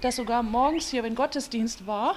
dass 0.00 0.16
sogar 0.16 0.42
morgens 0.42 0.90
hier, 0.90 1.02
wenn 1.02 1.14
Gottesdienst 1.14 1.86
war, 1.86 2.16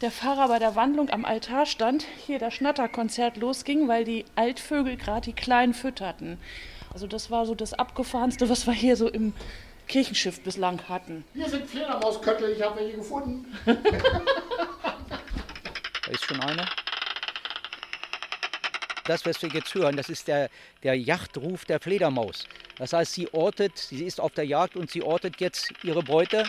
der 0.00 0.10
Pfarrer 0.10 0.48
bei 0.48 0.58
der 0.58 0.76
Wandlung 0.76 1.10
am 1.10 1.24
Altar 1.24 1.64
stand, 1.66 2.06
hier 2.26 2.38
das 2.38 2.54
Schnatterkonzert 2.54 3.36
losging, 3.36 3.88
weil 3.88 4.04
die 4.04 4.24
Altvögel 4.34 4.96
gerade 4.96 5.22
die 5.22 5.32
Kleinen 5.32 5.74
fütterten. 5.74 6.38
Also 6.92 7.06
das 7.06 7.30
war 7.30 7.46
so 7.46 7.54
das 7.54 7.74
Abgefahrenste, 7.74 8.48
was 8.48 8.66
wir 8.66 8.74
hier 8.74 8.96
so 8.96 9.08
im 9.08 9.32
Kirchenschiff 9.88 10.40
bislang 10.40 10.80
hatten. 10.88 11.24
Hier 11.34 11.48
sind 11.48 11.66
Fledermausköttel, 11.68 12.52
ich 12.52 12.62
habe 12.62 12.80
welche 12.80 12.96
gefunden. 12.96 13.46
da 13.66 13.76
ist 16.10 16.24
schon 16.24 16.40
einer. 16.40 16.68
Das, 19.04 19.24
was 19.24 19.40
wir 19.40 19.48
jetzt 19.50 19.72
hören, 19.74 19.96
das 19.96 20.08
ist 20.08 20.26
der, 20.26 20.50
der 20.82 20.94
Jagdruf 20.94 21.64
der 21.64 21.78
Fledermaus. 21.80 22.48
Das 22.76 22.92
heißt, 22.92 23.14
sie 23.14 23.32
ortet, 23.32 23.78
sie 23.78 24.04
ist 24.04 24.20
auf 24.20 24.32
der 24.32 24.44
Jagd 24.44 24.76
und 24.76 24.90
sie 24.90 25.02
ortet 25.02 25.40
jetzt 25.40 25.72
ihre 25.84 26.02
Beute. 26.02 26.44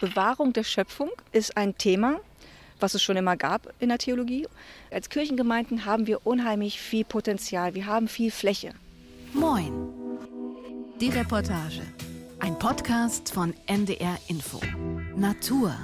Bewahrung 0.00 0.54
der 0.54 0.64
Schöpfung 0.64 1.10
ist 1.30 1.58
ein 1.58 1.76
Thema, 1.76 2.20
was 2.80 2.94
es 2.94 3.02
schon 3.02 3.18
immer 3.18 3.36
gab 3.36 3.74
in 3.80 3.90
der 3.90 3.98
Theologie. 3.98 4.48
Als 4.90 5.10
Kirchengemeinden 5.10 5.84
haben 5.84 6.06
wir 6.06 6.26
unheimlich 6.26 6.80
viel 6.80 7.04
Potenzial, 7.04 7.74
wir 7.74 7.84
haben 7.84 8.08
viel 8.08 8.30
Fläche. 8.30 8.72
Moin. 9.34 9.72
Die 11.00 11.10
Reportage. 11.10 11.82
Ein 12.38 12.58
Podcast 12.58 13.30
von 13.32 13.52
NDR 13.66 14.16
Info. 14.28 14.60
Natur. 15.14 15.74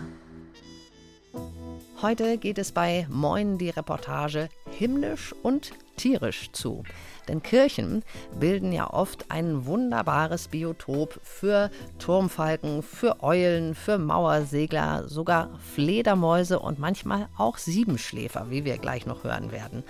Heute 2.00 2.38
geht 2.38 2.56
es 2.56 2.72
bei 2.72 3.06
Moin 3.10 3.58
die 3.58 3.70
Reportage 3.70 4.48
himmlisch 4.78 5.34
und 5.42 5.72
tierisch 5.96 6.50
zu. 6.52 6.84
Denn 7.28 7.42
Kirchen 7.42 8.02
bilden 8.38 8.72
ja 8.72 8.92
oft 8.92 9.30
ein 9.30 9.66
wunderbares 9.66 10.48
Biotop 10.48 11.18
für 11.22 11.70
Turmfalken, 11.98 12.82
für 12.82 13.22
Eulen, 13.22 13.74
für 13.74 13.98
Mauersegler, 13.98 15.08
sogar 15.08 15.50
Fledermäuse 15.74 16.58
und 16.58 16.78
manchmal 16.78 17.28
auch 17.36 17.58
Siebenschläfer, 17.58 18.50
wie 18.50 18.64
wir 18.64 18.78
gleich 18.78 19.06
noch 19.06 19.24
hören 19.24 19.52
werden. 19.52 19.82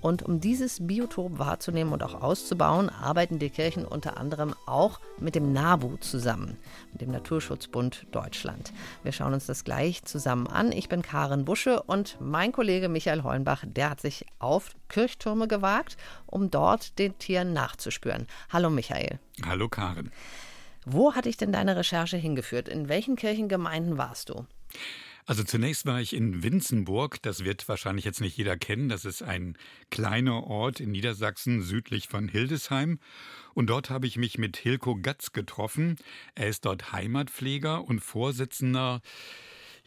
Und 0.00 0.22
um 0.22 0.40
dieses 0.40 0.86
Biotop 0.86 1.38
wahrzunehmen 1.38 1.92
und 1.92 2.02
auch 2.02 2.22
auszubauen, 2.22 2.88
arbeiten 2.88 3.38
die 3.38 3.50
Kirchen 3.50 3.84
unter 3.84 4.16
anderem 4.16 4.54
auch 4.66 4.98
mit 5.18 5.34
dem 5.34 5.52
NABU 5.52 5.98
zusammen, 5.98 6.56
mit 6.92 7.02
dem 7.02 7.10
Naturschutzbund 7.10 8.06
Deutschland. 8.10 8.72
Wir 9.02 9.12
schauen 9.12 9.34
uns 9.34 9.46
das 9.46 9.64
gleich 9.64 10.02
zusammen 10.04 10.46
an. 10.46 10.72
Ich 10.72 10.88
bin 10.88 11.02
Karin 11.02 11.44
Busche 11.44 11.82
und 11.82 12.16
mein 12.20 12.52
Kollege 12.52 12.88
Michael 12.88 13.22
Hollenbach, 13.22 13.64
der 13.66 13.90
hat 13.90 14.00
sich 14.00 14.24
auf 14.38 14.70
Kirchtürme 14.90 15.48
gewagt, 15.48 15.96
um 16.26 16.50
dort 16.50 16.98
den 16.98 17.16
Tieren 17.18 17.54
nachzuspüren. 17.54 18.26
Hallo 18.50 18.68
Michael. 18.68 19.18
Hallo 19.46 19.70
Karin. 19.70 20.10
Wo 20.84 21.14
hat 21.14 21.24
dich 21.24 21.38
denn 21.38 21.52
deine 21.52 21.76
Recherche 21.76 22.18
hingeführt? 22.18 22.68
In 22.68 22.88
welchen 22.88 23.16
Kirchengemeinden 23.16 23.96
warst 23.96 24.28
du? 24.28 24.46
Also 25.26 25.44
zunächst 25.44 25.86
war 25.86 26.00
ich 26.00 26.14
in 26.14 26.42
Winzenburg, 26.42 27.22
das 27.22 27.44
wird 27.44 27.68
wahrscheinlich 27.68 28.04
jetzt 28.04 28.20
nicht 28.20 28.36
jeder 28.36 28.56
kennen, 28.56 28.88
das 28.88 29.04
ist 29.04 29.22
ein 29.22 29.56
kleiner 29.90 30.44
Ort 30.44 30.80
in 30.80 30.90
Niedersachsen 30.90 31.62
südlich 31.62 32.08
von 32.08 32.26
Hildesheim 32.26 32.98
und 33.54 33.68
dort 33.68 33.90
habe 33.90 34.06
ich 34.06 34.16
mich 34.16 34.38
mit 34.38 34.56
Hilko 34.56 34.96
Gatz 34.96 35.32
getroffen. 35.32 35.96
Er 36.34 36.48
ist 36.48 36.64
dort 36.64 36.92
Heimatpfleger 36.92 37.84
und 37.84 38.00
Vorsitzender 38.00 39.02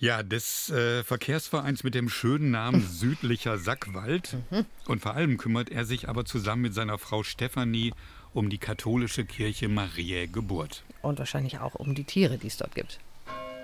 ja, 0.03 0.21
des 0.21 0.69
äh, 0.69 1.01
Verkehrsvereins 1.01 1.85
mit 1.85 1.95
dem 1.95 2.09
schönen 2.09 2.51
Namen 2.51 2.85
Südlicher 2.91 3.57
Sackwald. 3.57 4.35
Mhm. 4.51 4.65
Und 4.85 5.01
vor 5.01 5.13
allem 5.13 5.37
kümmert 5.37 5.69
er 5.69 5.85
sich 5.85 6.09
aber 6.09 6.25
zusammen 6.25 6.63
mit 6.63 6.73
seiner 6.73 6.97
Frau 6.97 7.23
Stefanie 7.23 7.93
um 8.33 8.49
die 8.49 8.57
katholische 8.57 9.23
Kirche 9.23 9.69
Mariä 9.69 10.27
Geburt. 10.27 10.83
Und 11.01 11.19
wahrscheinlich 11.19 11.59
auch 11.59 11.75
um 11.75 11.95
die 11.95 12.03
Tiere, 12.03 12.37
die 12.37 12.47
es 12.47 12.57
dort 12.57 12.75
gibt. 12.75 12.99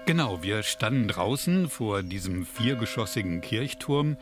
Genau, 0.05 0.41
wir 0.41 0.63
standen 0.63 1.09
draußen 1.09 1.69
vor 1.69 2.03
diesem 2.03 2.45
viergeschossigen 2.45 3.41
Kirchturm. 3.41 4.15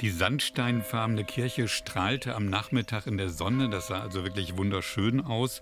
Die 0.00 0.10
sandsteinfarbene 0.10 1.24
Kirche 1.24 1.66
strahlte 1.66 2.36
am 2.36 2.46
Nachmittag 2.46 3.08
in 3.08 3.18
der 3.18 3.30
Sonne, 3.30 3.68
das 3.68 3.88
sah 3.88 4.00
also 4.00 4.22
wirklich 4.22 4.56
wunderschön 4.56 5.20
aus. 5.20 5.60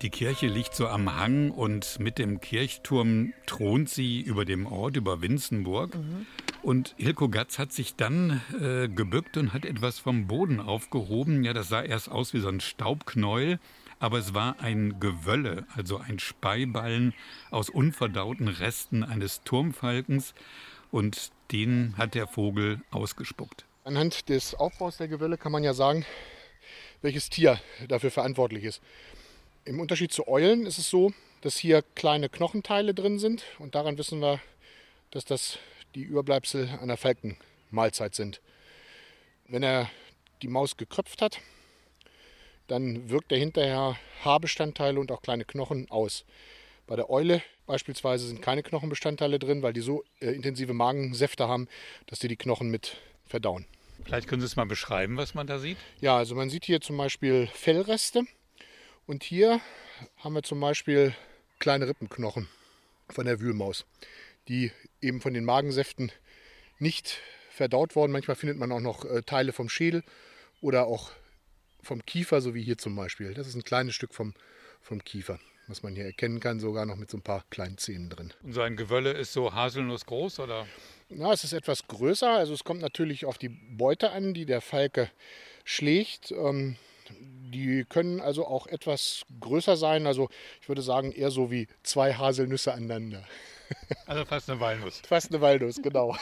Die 0.00 0.08
Kirche 0.08 0.46
liegt 0.46 0.74
so 0.74 0.88
am 0.88 1.14
Hang 1.16 1.50
und 1.50 1.98
mit 2.00 2.18
dem 2.18 2.40
Kirchturm 2.40 3.34
thront 3.44 3.90
sie 3.90 4.22
über 4.22 4.46
dem 4.46 4.64
Ort, 4.66 4.96
über 4.96 5.20
Winzenburg. 5.20 5.96
Mhm. 5.96 6.24
Und 6.62 6.94
Hilko 6.96 7.28
Gatz 7.28 7.58
hat 7.58 7.74
sich 7.74 7.94
dann 7.94 8.40
äh, 8.58 8.88
gebückt 8.88 9.36
und 9.36 9.52
hat 9.52 9.66
etwas 9.66 9.98
vom 9.98 10.26
Boden 10.28 10.60
aufgehoben. 10.60 11.44
Ja, 11.44 11.52
das 11.52 11.68
sah 11.68 11.82
erst 11.82 12.10
aus 12.10 12.32
wie 12.32 12.40
so 12.40 12.48
ein 12.48 12.60
Staubknäuel 12.60 13.58
aber 14.00 14.18
es 14.18 14.34
war 14.34 14.60
ein 14.60 15.00
Gewölle, 15.00 15.66
also 15.74 15.96
ein 15.96 16.18
Speiballen 16.18 17.14
aus 17.50 17.70
unverdauten 17.70 18.48
Resten 18.48 19.02
eines 19.02 19.42
Turmfalkens 19.44 20.34
und 20.90 21.30
den 21.52 21.94
hat 21.96 22.14
der 22.14 22.26
Vogel 22.26 22.82
ausgespuckt. 22.90 23.64
Anhand 23.86 24.30
des 24.30 24.54
Aufbaus 24.54 24.96
der 24.96 25.08
Gewölle 25.08 25.36
kann 25.36 25.52
man 25.52 25.62
ja 25.62 25.74
sagen, 25.74 26.06
welches 27.02 27.28
Tier 27.28 27.60
dafür 27.86 28.10
verantwortlich 28.10 28.64
ist. 28.64 28.80
Im 29.66 29.78
Unterschied 29.78 30.10
zu 30.10 30.26
Eulen 30.26 30.64
ist 30.64 30.78
es 30.78 30.88
so, 30.88 31.12
dass 31.42 31.58
hier 31.58 31.82
kleine 31.94 32.30
Knochenteile 32.30 32.94
drin 32.94 33.18
sind 33.18 33.44
und 33.58 33.74
daran 33.74 33.98
wissen 33.98 34.20
wir, 34.20 34.40
dass 35.10 35.26
das 35.26 35.58
die 35.94 36.00
Überbleibsel 36.00 36.78
einer 36.80 36.96
Falkenmahlzeit 36.96 38.14
sind. 38.14 38.40
Wenn 39.48 39.62
er 39.62 39.90
die 40.40 40.48
Maus 40.48 40.78
geköpft 40.78 41.20
hat, 41.20 41.40
dann 42.68 43.10
wirkt 43.10 43.32
er 43.32 43.38
hinterher 43.38 43.98
Haarbestandteile 44.24 44.98
und 44.98 45.12
auch 45.12 45.20
kleine 45.20 45.44
Knochen 45.44 45.90
aus. 45.90 46.24
Bei 46.86 46.96
der 46.96 47.10
Eule 47.10 47.42
beispielsweise 47.66 48.28
sind 48.28 48.40
keine 48.40 48.62
Knochenbestandteile 48.62 49.38
drin, 49.38 49.60
weil 49.60 49.74
die 49.74 49.82
so 49.82 50.04
äh, 50.20 50.30
intensive 50.30 50.72
Magensäfte 50.72 51.48
haben, 51.48 51.68
dass 52.06 52.18
die 52.18 52.28
die 52.28 52.36
Knochen 52.36 52.70
mit 52.70 52.96
verdauen. 53.26 53.66
Vielleicht 54.04 54.28
können 54.28 54.40
Sie 54.40 54.46
es 54.46 54.56
mal 54.56 54.66
beschreiben, 54.66 55.16
was 55.16 55.34
man 55.34 55.46
da 55.46 55.58
sieht? 55.58 55.78
Ja, 56.00 56.16
also 56.16 56.34
man 56.34 56.50
sieht 56.50 56.64
hier 56.64 56.80
zum 56.80 56.96
Beispiel 56.96 57.46
Fellreste 57.52 58.24
und 59.06 59.22
hier 59.24 59.60
haben 60.18 60.34
wir 60.34 60.42
zum 60.42 60.60
Beispiel 60.60 61.14
kleine 61.58 61.88
Rippenknochen 61.88 62.48
von 63.08 63.24
der 63.24 63.40
Wühlmaus, 63.40 63.86
die 64.48 64.72
eben 65.00 65.20
von 65.20 65.32
den 65.34 65.44
Magensäften 65.44 66.12
nicht 66.78 67.20
verdaut 67.50 67.96
worden. 67.96 68.12
Manchmal 68.12 68.36
findet 68.36 68.58
man 68.58 68.72
auch 68.72 68.80
noch 68.80 69.04
äh, 69.04 69.22
Teile 69.22 69.52
vom 69.52 69.68
Schädel 69.68 70.02
oder 70.60 70.86
auch 70.86 71.10
vom 71.82 72.04
Kiefer, 72.04 72.40
so 72.40 72.54
wie 72.54 72.62
hier 72.62 72.78
zum 72.78 72.96
Beispiel. 72.96 73.34
Das 73.34 73.46
ist 73.46 73.54
ein 73.54 73.64
kleines 73.64 73.94
Stück 73.94 74.14
vom, 74.14 74.34
vom 74.80 75.04
Kiefer, 75.04 75.38
was 75.66 75.82
man 75.82 75.94
hier 75.94 76.04
erkennen 76.04 76.40
kann, 76.40 76.58
sogar 76.58 76.86
noch 76.86 76.96
mit 76.96 77.10
so 77.10 77.18
ein 77.18 77.22
paar 77.22 77.44
kleinen 77.50 77.78
Zähnen 77.78 78.10
drin. 78.10 78.32
Und 78.42 78.52
so 78.52 78.62
ein 78.62 78.76
Gewölle 78.76 79.12
ist 79.12 79.32
so 79.32 79.52
haselnussgroß 79.52 80.40
oder? 80.40 80.66
Na, 81.16 81.32
es 81.32 81.44
ist 81.44 81.52
etwas 81.52 81.86
größer. 81.86 82.30
Also 82.30 82.54
es 82.54 82.64
kommt 82.64 82.80
natürlich 82.80 83.24
auf 83.24 83.38
die 83.38 83.48
Beute 83.48 84.10
an, 84.10 84.34
die 84.34 84.46
der 84.46 84.60
Falke 84.60 85.10
schlägt. 85.64 86.32
Ähm, 86.32 86.76
die 87.08 87.84
können 87.88 88.20
also 88.20 88.46
auch 88.46 88.66
etwas 88.66 89.24
größer 89.40 89.76
sein. 89.76 90.06
Also 90.06 90.28
ich 90.60 90.68
würde 90.68 90.82
sagen 90.82 91.12
eher 91.12 91.30
so 91.30 91.50
wie 91.50 91.68
zwei 91.82 92.14
Haselnüsse 92.14 92.72
aneinander. 92.72 93.24
Also 94.06 94.26
fast 94.26 94.50
eine 94.50 94.60
Walnuss. 94.60 95.00
Fast 95.08 95.30
eine 95.30 95.40
Walnuss, 95.40 95.80
genau. 95.82 96.14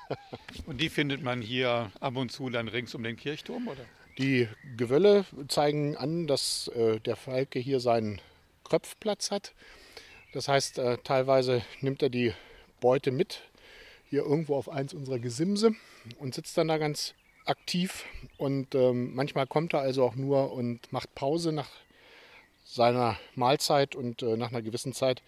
Und 0.66 0.80
die 0.82 0.90
findet 0.90 1.22
man 1.22 1.40
hier 1.40 1.90
ab 1.98 2.14
und 2.16 2.30
zu 2.30 2.50
dann 2.50 2.68
rings 2.68 2.94
um 2.94 3.02
den 3.02 3.16
Kirchturm, 3.16 3.68
oder? 3.68 3.80
Die 4.18 4.48
Gewölle 4.76 5.24
zeigen 5.48 5.96
an, 5.96 6.26
dass 6.26 6.68
äh, 6.68 7.00
der 7.00 7.16
Falke 7.16 7.58
hier 7.58 7.80
seinen 7.80 8.20
Kröpfplatz 8.64 9.30
hat. 9.30 9.54
Das 10.34 10.46
heißt, 10.46 10.78
äh, 10.78 10.98
teilweise 10.98 11.62
nimmt 11.80 12.02
er 12.02 12.10
die 12.10 12.34
Beute 12.80 13.10
mit, 13.10 13.40
hier 14.10 14.24
irgendwo 14.24 14.56
auf 14.56 14.68
eins 14.68 14.94
unserer 14.94 15.18
Gesimse 15.18 15.72
und 16.18 16.34
sitzt 16.34 16.56
dann 16.56 16.68
da 16.68 16.78
ganz 16.78 17.14
aktiv. 17.44 18.04
Und 18.38 18.74
ähm, 18.74 19.14
manchmal 19.14 19.46
kommt 19.46 19.74
er 19.74 19.80
also 19.80 20.04
auch 20.04 20.14
nur 20.14 20.52
und 20.52 20.92
macht 20.92 21.14
Pause 21.14 21.52
nach 21.52 21.70
seiner 22.64 23.18
Mahlzeit 23.34 23.94
und 23.94 24.22
äh, 24.22 24.36
nach 24.36 24.50
einer 24.50 24.62
gewissen 24.62 24.92
Zeit 24.92 25.22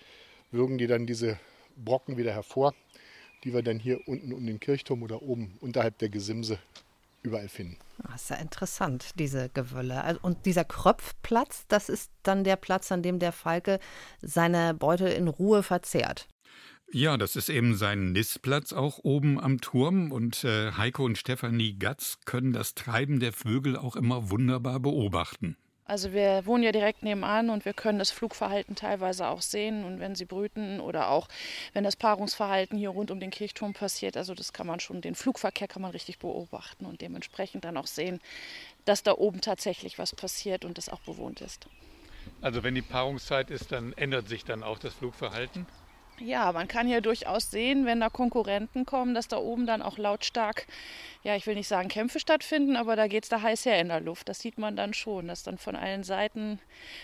würgen 0.50 0.78
die 0.78 0.86
dann 0.86 1.06
diese 1.06 1.38
Brocken 1.76 2.16
wieder 2.16 2.32
hervor, 2.32 2.74
die 3.44 3.52
wir 3.52 3.62
dann 3.62 3.78
hier 3.78 4.00
unten 4.06 4.32
um 4.32 4.46
den 4.46 4.60
Kirchturm 4.60 5.02
oder 5.02 5.22
oben 5.22 5.56
unterhalb 5.60 5.98
der 5.98 6.08
Gesimse 6.08 6.58
überall 7.22 7.48
finden. 7.48 7.76
Das 7.98 8.10
ah, 8.10 8.14
ist 8.14 8.30
ja 8.30 8.36
interessant, 8.36 9.10
diese 9.18 9.48
Gewölle. 9.50 10.02
Also, 10.02 10.20
und 10.22 10.46
dieser 10.46 10.64
Kröpfplatz, 10.64 11.64
das 11.68 11.88
ist 11.88 12.10
dann 12.22 12.44
der 12.44 12.56
Platz, 12.56 12.92
an 12.92 13.02
dem 13.02 13.18
der 13.18 13.32
Falke 13.32 13.80
seine 14.22 14.74
Beute 14.74 15.08
in 15.08 15.28
Ruhe 15.28 15.62
verzehrt. 15.62 16.28
Ja, 16.92 17.16
das 17.16 17.34
ist 17.34 17.48
eben 17.48 17.76
sein 17.76 18.12
Nistplatz 18.12 18.72
auch 18.72 19.00
oben 19.02 19.40
am 19.40 19.60
Turm 19.60 20.12
und 20.12 20.44
äh, 20.44 20.70
Heiko 20.72 21.04
und 21.04 21.18
Stefanie 21.18 21.74
Gatz 21.78 22.18
können 22.24 22.52
das 22.52 22.74
Treiben 22.74 23.18
der 23.18 23.32
Vögel 23.32 23.76
auch 23.76 23.96
immer 23.96 24.30
wunderbar 24.30 24.78
beobachten. 24.78 25.56
Also 25.84 26.12
wir 26.12 26.46
wohnen 26.46 26.64
ja 26.64 26.72
direkt 26.72 27.04
nebenan 27.04 27.50
und 27.50 27.64
wir 27.64 27.72
können 27.72 28.00
das 28.00 28.10
Flugverhalten 28.10 28.74
teilweise 28.74 29.28
auch 29.28 29.40
sehen 29.40 29.84
und 29.84 30.00
wenn 30.00 30.16
sie 30.16 30.24
brüten 30.24 30.80
oder 30.80 31.10
auch 31.10 31.28
wenn 31.74 31.84
das 31.84 31.94
Paarungsverhalten 31.94 32.76
hier 32.76 32.90
rund 32.90 33.12
um 33.12 33.20
den 33.20 33.30
Kirchturm 33.30 33.72
passiert, 33.72 34.16
also 34.16 34.34
das 34.34 34.52
kann 34.52 34.66
man 34.66 34.80
schon, 34.80 35.00
den 35.00 35.14
Flugverkehr 35.14 35.68
kann 35.68 35.82
man 35.82 35.92
richtig 35.92 36.18
beobachten 36.18 36.86
und 36.86 37.02
dementsprechend 37.02 37.64
dann 37.64 37.76
auch 37.76 37.86
sehen, 37.86 38.20
dass 38.84 39.04
da 39.04 39.12
oben 39.12 39.40
tatsächlich 39.40 39.98
was 39.98 40.14
passiert 40.14 40.64
und 40.64 40.76
das 40.76 40.88
auch 40.88 41.00
bewohnt 41.00 41.40
ist. 41.40 41.68
Also 42.40 42.64
wenn 42.64 42.74
die 42.74 42.82
Paarungszeit 42.82 43.50
ist, 43.50 43.70
dann 43.70 43.92
ändert 43.92 44.28
sich 44.28 44.44
dann 44.44 44.64
auch 44.64 44.80
das 44.80 44.94
Flugverhalten? 44.94 45.66
Ja, 46.18 46.50
man 46.52 46.66
kann 46.66 46.86
hier 46.86 47.02
durchaus 47.02 47.50
sehen, 47.50 47.84
wenn 47.84 48.00
da 48.00 48.08
Konkurrenten 48.08 48.86
kommen, 48.86 49.14
dass 49.14 49.28
da 49.28 49.36
oben 49.36 49.66
dann 49.66 49.82
auch 49.82 49.98
lautstark, 49.98 50.66
ja, 51.22 51.36
ich 51.36 51.46
will 51.46 51.54
nicht 51.54 51.68
sagen 51.68 51.88
Kämpfe 51.88 52.20
stattfinden, 52.20 52.76
aber 52.76 52.96
da 52.96 53.06
geht 53.06 53.24
es 53.24 53.28
da 53.28 53.42
heiß 53.42 53.66
her 53.66 53.78
in 53.80 53.88
der 53.88 54.00
Luft. 54.00 54.28
Das 54.28 54.40
sieht 54.40 54.58
man 54.58 54.76
dann 54.76 54.94
schon, 54.94 55.28
dass 55.28 55.42
dann 55.42 55.58
von 55.58 55.76
allen 55.76 56.04
Seiten 56.04 56.58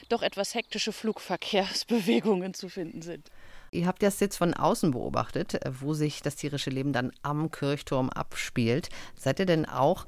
doch 0.09 0.23
etwas 0.23 0.55
hektische 0.55 0.93
Flugverkehrsbewegungen 0.93 2.55
zu 2.55 2.71
finden 2.71 3.03
sind. 3.03 3.31
Ihr 3.71 3.87
habt 3.87 4.03
das 4.03 4.21
jetzt 4.21 4.37
von 4.37 4.55
außen 4.55 4.93
beobachtet, 4.93 5.59
wo 5.81 5.93
sich 5.95 6.23
das 6.23 6.37
tierische 6.37 6.71
Leben 6.71 6.93
dann 6.93 7.13
am 7.23 7.51
Kirchturm 7.51 8.09
abspielt. 8.11 8.89
Seid 9.17 9.41
ihr 9.41 9.47
denn 9.47 9.67
auch 9.67 10.07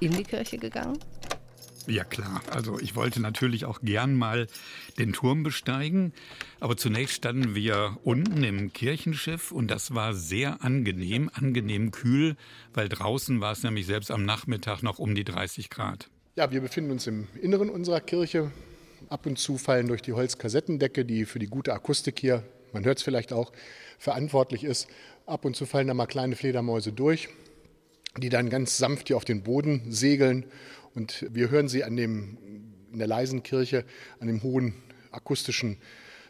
in 0.00 0.12
die 0.12 0.24
Kirche 0.24 0.58
gegangen? 0.58 0.98
Ja 1.86 2.02
klar, 2.04 2.42
also 2.50 2.80
ich 2.80 2.96
wollte 2.96 3.20
natürlich 3.20 3.64
auch 3.64 3.80
gern 3.80 4.14
mal 4.14 4.48
den 4.98 5.12
Turm 5.12 5.44
besteigen, 5.44 6.12
aber 6.58 6.76
zunächst 6.76 7.14
standen 7.14 7.54
wir 7.54 7.98
unten 8.02 8.42
im 8.42 8.72
Kirchenschiff 8.72 9.52
und 9.52 9.70
das 9.70 9.94
war 9.94 10.12
sehr 10.14 10.64
angenehm, 10.64 11.30
angenehm 11.32 11.92
kühl, 11.92 12.36
weil 12.74 12.88
draußen 12.88 13.40
war 13.40 13.52
es 13.52 13.62
nämlich 13.62 13.86
selbst 13.86 14.10
am 14.10 14.24
Nachmittag 14.24 14.82
noch 14.82 14.98
um 14.98 15.14
die 15.14 15.24
30 15.24 15.70
Grad. 15.70 16.10
Ja, 16.34 16.50
wir 16.50 16.60
befinden 16.60 16.90
uns 16.90 17.06
im 17.06 17.28
Inneren 17.40 17.70
unserer 17.70 18.00
Kirche. 18.00 18.50
Ab 19.08 19.26
und 19.26 19.38
zu 19.38 19.56
fallen 19.56 19.86
durch 19.86 20.02
die 20.02 20.12
Holzkassettendecke, 20.12 21.04
die 21.04 21.24
für 21.24 21.38
die 21.38 21.46
gute 21.46 21.72
Akustik 21.72 22.18
hier, 22.18 22.42
man 22.72 22.84
hört 22.84 22.98
es 22.98 23.04
vielleicht 23.04 23.32
auch, 23.32 23.52
verantwortlich 23.98 24.64
ist. 24.64 24.88
Ab 25.26 25.44
und 25.44 25.54
zu 25.54 25.66
fallen 25.66 25.86
da 25.86 25.94
mal 25.94 26.06
kleine 26.06 26.34
Fledermäuse 26.34 26.92
durch, 26.92 27.28
die 28.18 28.28
dann 28.28 28.50
ganz 28.50 28.76
sanft 28.76 29.06
hier 29.06 29.16
auf 29.16 29.24
den 29.24 29.42
Boden 29.44 29.82
segeln 29.92 30.46
und 30.96 31.26
wir 31.30 31.50
hören 31.50 31.68
sie 31.68 31.84
an 31.84 31.96
dem, 31.96 32.38
in 32.90 32.98
der 32.98 33.06
leisen 33.06 33.42
Kirche, 33.42 33.84
an 34.18 34.26
dem 34.26 34.42
hohen 34.42 34.74
akustischen 35.12 35.76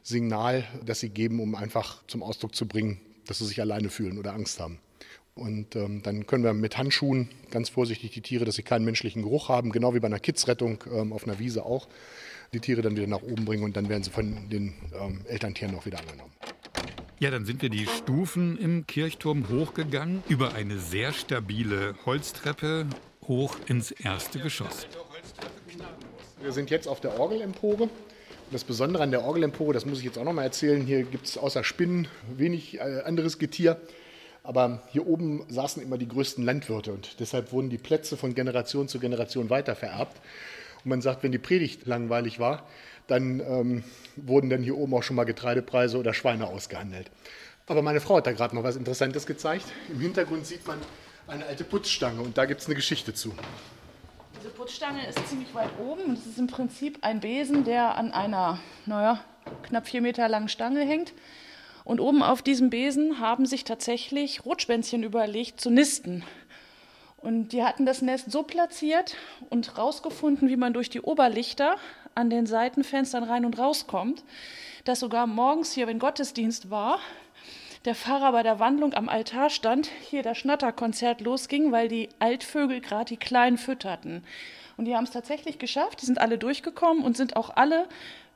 Signal, 0.02 0.64
das 0.84 1.00
sie 1.00 1.08
geben, 1.08 1.40
um 1.40 1.54
einfach 1.54 2.02
zum 2.06 2.22
Ausdruck 2.22 2.54
zu 2.54 2.66
bringen, 2.66 3.00
dass 3.26 3.38
sie 3.38 3.46
sich 3.46 3.60
alleine 3.60 3.88
fühlen 3.88 4.18
oder 4.18 4.34
Angst 4.34 4.60
haben. 4.60 4.78
Und 5.34 5.76
ähm, 5.76 6.02
dann 6.02 6.26
können 6.26 6.44
wir 6.44 6.54
mit 6.54 6.78
Handschuhen 6.78 7.28
ganz 7.50 7.68
vorsichtig 7.68 8.10
die 8.12 8.22
Tiere, 8.22 8.44
dass 8.44 8.54
sie 8.54 8.62
keinen 8.62 8.84
menschlichen 8.84 9.22
Geruch 9.22 9.48
haben, 9.48 9.70
genau 9.70 9.94
wie 9.94 10.00
bei 10.00 10.06
einer 10.06 10.18
Kidsrettung 10.18 10.82
ähm, 10.92 11.12
auf 11.12 11.24
einer 11.24 11.38
Wiese 11.38 11.64
auch, 11.64 11.88
die 12.52 12.60
Tiere 12.60 12.82
dann 12.82 12.96
wieder 12.96 13.06
nach 13.06 13.22
oben 13.22 13.44
bringen 13.44 13.62
und 13.62 13.76
dann 13.76 13.88
werden 13.88 14.02
sie 14.02 14.10
von 14.10 14.48
den 14.48 14.74
ähm, 14.98 15.20
Elterntieren 15.26 15.74
auch 15.74 15.86
wieder 15.86 16.00
angenommen. 16.00 16.32
Ja, 17.18 17.30
dann 17.30 17.44
sind 17.44 17.62
wir 17.62 17.68
die 17.68 17.86
Stufen 17.86 18.58
im 18.58 18.86
Kirchturm 18.86 19.48
hochgegangen 19.48 20.22
über 20.28 20.54
eine 20.54 20.78
sehr 20.78 21.12
stabile 21.12 21.94
Holztreppe 22.04 22.86
hoch 23.28 23.56
ins 23.67 23.90
erste 23.90 24.38
Geschoss. 24.38 24.87
Wir 26.40 26.52
sind 26.52 26.70
jetzt 26.70 26.87
auf 26.87 27.00
der 27.00 27.19
Orgelempore. 27.19 27.88
Das 28.52 28.62
Besondere 28.62 29.02
an 29.02 29.11
der 29.11 29.25
Orgelempore, 29.25 29.75
das 29.75 29.87
muss 29.87 29.99
ich 29.99 30.05
jetzt 30.05 30.19
auch 30.19 30.25
noch 30.25 30.32
mal 30.32 30.44
erzählen, 30.44 30.84
hier 30.84 31.02
gibt 31.02 31.26
es 31.26 31.37
außer 31.37 31.64
Spinnen 31.64 32.06
wenig 32.37 32.78
äh, 32.78 33.02
anderes 33.05 33.38
Getier. 33.38 33.81
Aber 34.44 34.82
hier 34.93 35.08
oben 35.08 35.44
saßen 35.49 35.82
immer 35.82 35.99
die 35.99 36.06
größten 36.06 36.44
Landwirte 36.44 36.93
und 36.93 37.19
deshalb 37.19 37.50
wurden 37.50 37.69
die 37.69 37.78
Plätze 37.78 38.17
von 38.17 38.34
Generation 38.34 38.87
zu 38.87 39.00
Generation 39.00 39.50
weitervererbt. 39.50 40.20
Und 40.84 40.90
man 40.90 41.02
sagt, 41.02 41.25
wenn 41.25 41.32
die 41.32 41.38
Predigt 41.38 41.87
langweilig 41.87 42.38
war, 42.38 42.62
dann 43.08 43.40
ähm, 43.40 43.84
wurden 44.14 44.49
dann 44.49 44.62
hier 44.62 44.76
oben 44.76 44.94
auch 44.94 45.02
schon 45.02 45.17
mal 45.17 45.25
Getreidepreise 45.25 45.99
oder 45.99 46.14
Schweine 46.14 46.46
ausgehandelt. 46.46 47.11
Aber 47.67 47.82
meine 47.82 48.00
Frau 48.00 48.19
hat 48.19 48.28
da 48.28 48.32
gerade 48.32 48.55
noch 48.55 48.62
was 48.62 48.76
Interessantes 48.76 49.26
gezeigt. 49.26 49.64
Im 49.90 49.99
Hintergrund 49.99 50.46
sieht 50.46 50.64
man 50.64 50.78
eine 51.28 51.46
alte 51.46 51.64
Putzstange 51.64 52.20
und 52.20 52.38
da 52.38 52.44
gibt 52.44 52.61
es 52.61 52.67
eine 52.67 52.75
Geschichte 52.75 53.14
zu. 53.14 53.32
Diese 54.38 54.50
Putzstange 54.50 55.06
ist 55.06 55.28
ziemlich 55.28 55.52
weit 55.55 55.70
oben 55.81 56.02
und 56.02 56.19
es 56.19 56.26
ist 56.26 56.38
im 56.38 56.46
Prinzip 56.46 56.99
ein 57.02 57.20
Besen, 57.20 57.64
der 57.64 57.96
an 57.96 58.12
einer, 58.12 58.61
naja, 58.84 59.20
knapp 59.62 59.88
vier 59.88 60.02
Meter 60.02 60.28
langen 60.28 60.49
Stange 60.49 60.81
hängt. 60.81 61.12
Und 61.84 62.00
oben 62.00 62.23
auf 62.23 62.43
diesem 62.43 62.70
Besen 62.70 63.20
haben 63.20 63.46
sich 63.46 63.64
tatsächlich 63.64 64.44
Rotschwänzchen 64.44 65.05
überlegt 65.05 65.61
zu 65.61 65.70
nisten. 65.70 66.25
Und 67.17 67.49
die 67.49 67.64
hatten 67.64 67.87
das 67.87 68.02
Nest 68.02 68.31
so 68.31 68.43
platziert 68.43 69.17
und 69.50 69.78
rausgefunden, 69.78 70.49
wie 70.49 70.56
man 70.56 70.73
durch 70.73 70.90
die 70.90 71.00
Oberlichter 71.00 71.76
an 72.14 72.31
den 72.31 72.46
Seitenfenstern 72.46 73.25
rein 73.25 73.44
und 73.44 73.58
rauskommt, 73.58 74.25
dass 74.84 75.00
sogar 75.00 75.26
morgens 75.26 75.73
hier, 75.73 75.87
wenn 75.87 75.99
Gottesdienst 75.99 76.70
war, 76.70 77.00
der 77.87 77.94
Pfarrer 77.94 78.33
bei 78.33 78.43
der 78.43 78.59
Wandlung 78.59 78.94
am 78.94 79.09
Altar 79.09 79.49
stand, 79.49 79.88
hier 80.11 80.23
das 80.23 80.38
Schnatterkonzert 80.38 81.21
losging, 81.21 81.73
weil 81.73 81.88
die 81.88 82.09
Altvögel 82.19 82.81
gerade 82.81 83.06
die 83.06 83.17
Kleinen 83.17 83.59
fütterten. 83.59 84.25
Und 84.77 84.85
die 84.87 84.94
haben 84.94 85.05
es 85.05 85.12
tatsächlich 85.12 85.59
geschafft, 85.59 86.03
die 86.03 86.06
sind 86.06 86.21
alle 86.21 86.37
durchgekommen 86.37 87.05
und 87.05 87.17
sind 87.17 87.37
auch 87.37 87.50
alle 87.56 87.88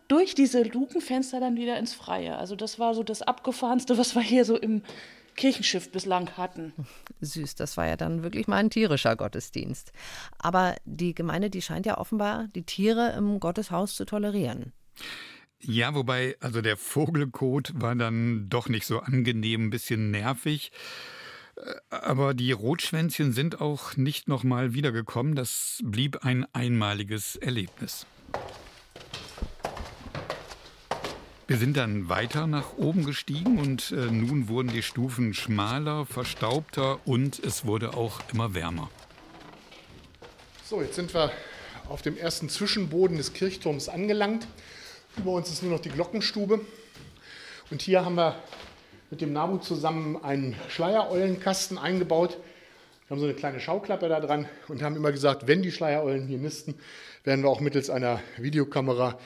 durch 0.08 0.34
diese 0.34 0.62
Lukenfenster 0.62 1.40
dann 1.40 1.56
wieder 1.56 1.78
ins 1.78 1.92
Freie. 1.92 2.38
Also 2.38 2.56
das 2.56 2.78
war 2.78 2.94
so 2.94 3.02
das 3.02 3.22
Abgefahrenste, 3.22 3.98
was 3.98 4.14
wir 4.14 4.22
hier 4.22 4.44
so 4.44 4.56
im 4.56 4.82
Kirchenschiff 5.36 5.90
bislang 5.90 6.36
hatten. 6.36 6.72
Süß, 7.20 7.54
das 7.56 7.76
war 7.76 7.86
ja 7.86 7.96
dann 7.96 8.22
wirklich 8.22 8.48
mal 8.48 8.56
ein 8.56 8.70
tierischer 8.70 9.16
Gottesdienst. 9.16 9.92
Aber 10.38 10.76
die 10.84 11.14
Gemeinde, 11.14 11.50
die 11.50 11.62
scheint 11.62 11.86
ja 11.86 11.98
offenbar 11.98 12.48
die 12.54 12.64
Tiere 12.64 13.12
im 13.16 13.40
Gotteshaus 13.40 13.94
zu 13.94 14.04
tolerieren. 14.04 14.72
Ja, 15.62 15.94
wobei, 15.94 16.36
also 16.40 16.62
der 16.62 16.76
Vogelkot 16.76 17.72
war 17.74 17.94
dann 17.94 18.48
doch 18.48 18.68
nicht 18.68 18.86
so 18.86 19.00
angenehm, 19.00 19.66
ein 19.66 19.70
bisschen 19.70 20.10
nervig. 20.10 20.72
Äh, 21.56 21.60
aber 21.90 22.34
die 22.34 22.52
Rotschwänzchen 22.52 23.32
sind 23.32 23.60
auch 23.60 23.96
nicht 23.96 24.28
nochmal 24.28 24.72
wiedergekommen. 24.72 25.34
Das 25.34 25.80
blieb 25.84 26.24
ein 26.24 26.46
einmaliges 26.54 27.36
Erlebnis. 27.36 28.06
Wir 31.46 31.58
sind 31.58 31.76
dann 31.76 32.08
weiter 32.08 32.46
nach 32.46 32.74
oben 32.76 33.04
gestiegen 33.04 33.58
und 33.58 33.90
äh, 33.90 34.10
nun 34.10 34.48
wurden 34.48 34.68
die 34.68 34.84
Stufen 34.84 35.34
schmaler, 35.34 36.06
verstaubter 36.06 37.00
und 37.06 37.40
es 37.40 37.66
wurde 37.66 37.94
auch 37.94 38.20
immer 38.32 38.54
wärmer. 38.54 38.88
So, 40.64 40.80
jetzt 40.80 40.94
sind 40.94 41.12
wir 41.12 41.32
auf 41.88 42.02
dem 42.02 42.16
ersten 42.16 42.48
Zwischenboden 42.48 43.16
des 43.16 43.32
Kirchturms 43.32 43.88
angelangt. 43.88 44.46
Über 45.16 45.32
uns 45.32 45.50
ist 45.50 45.62
nur 45.62 45.72
noch 45.72 45.80
die 45.80 45.88
Glockenstube. 45.88 46.60
Und 47.70 47.82
hier 47.82 48.04
haben 48.04 48.14
wir 48.14 48.36
mit 49.10 49.20
dem 49.20 49.32
Nabu 49.32 49.58
zusammen 49.58 50.22
einen 50.22 50.54
Schleiereulenkasten 50.68 51.78
eingebaut. 51.78 52.38
Wir 53.06 53.16
haben 53.16 53.20
so 53.20 53.26
eine 53.26 53.34
kleine 53.34 53.58
Schauklappe 53.58 54.08
da 54.08 54.20
dran 54.20 54.48
und 54.68 54.82
haben 54.82 54.94
immer 54.94 55.10
gesagt, 55.10 55.48
wenn 55.48 55.62
die 55.62 55.72
Schleiereulen 55.72 56.28
hier 56.28 56.38
nisten, 56.38 56.76
werden 57.24 57.42
wir 57.42 57.50
auch 57.50 57.60
mittels 57.60 57.90
einer 57.90 58.20
Videokamera 58.38 59.18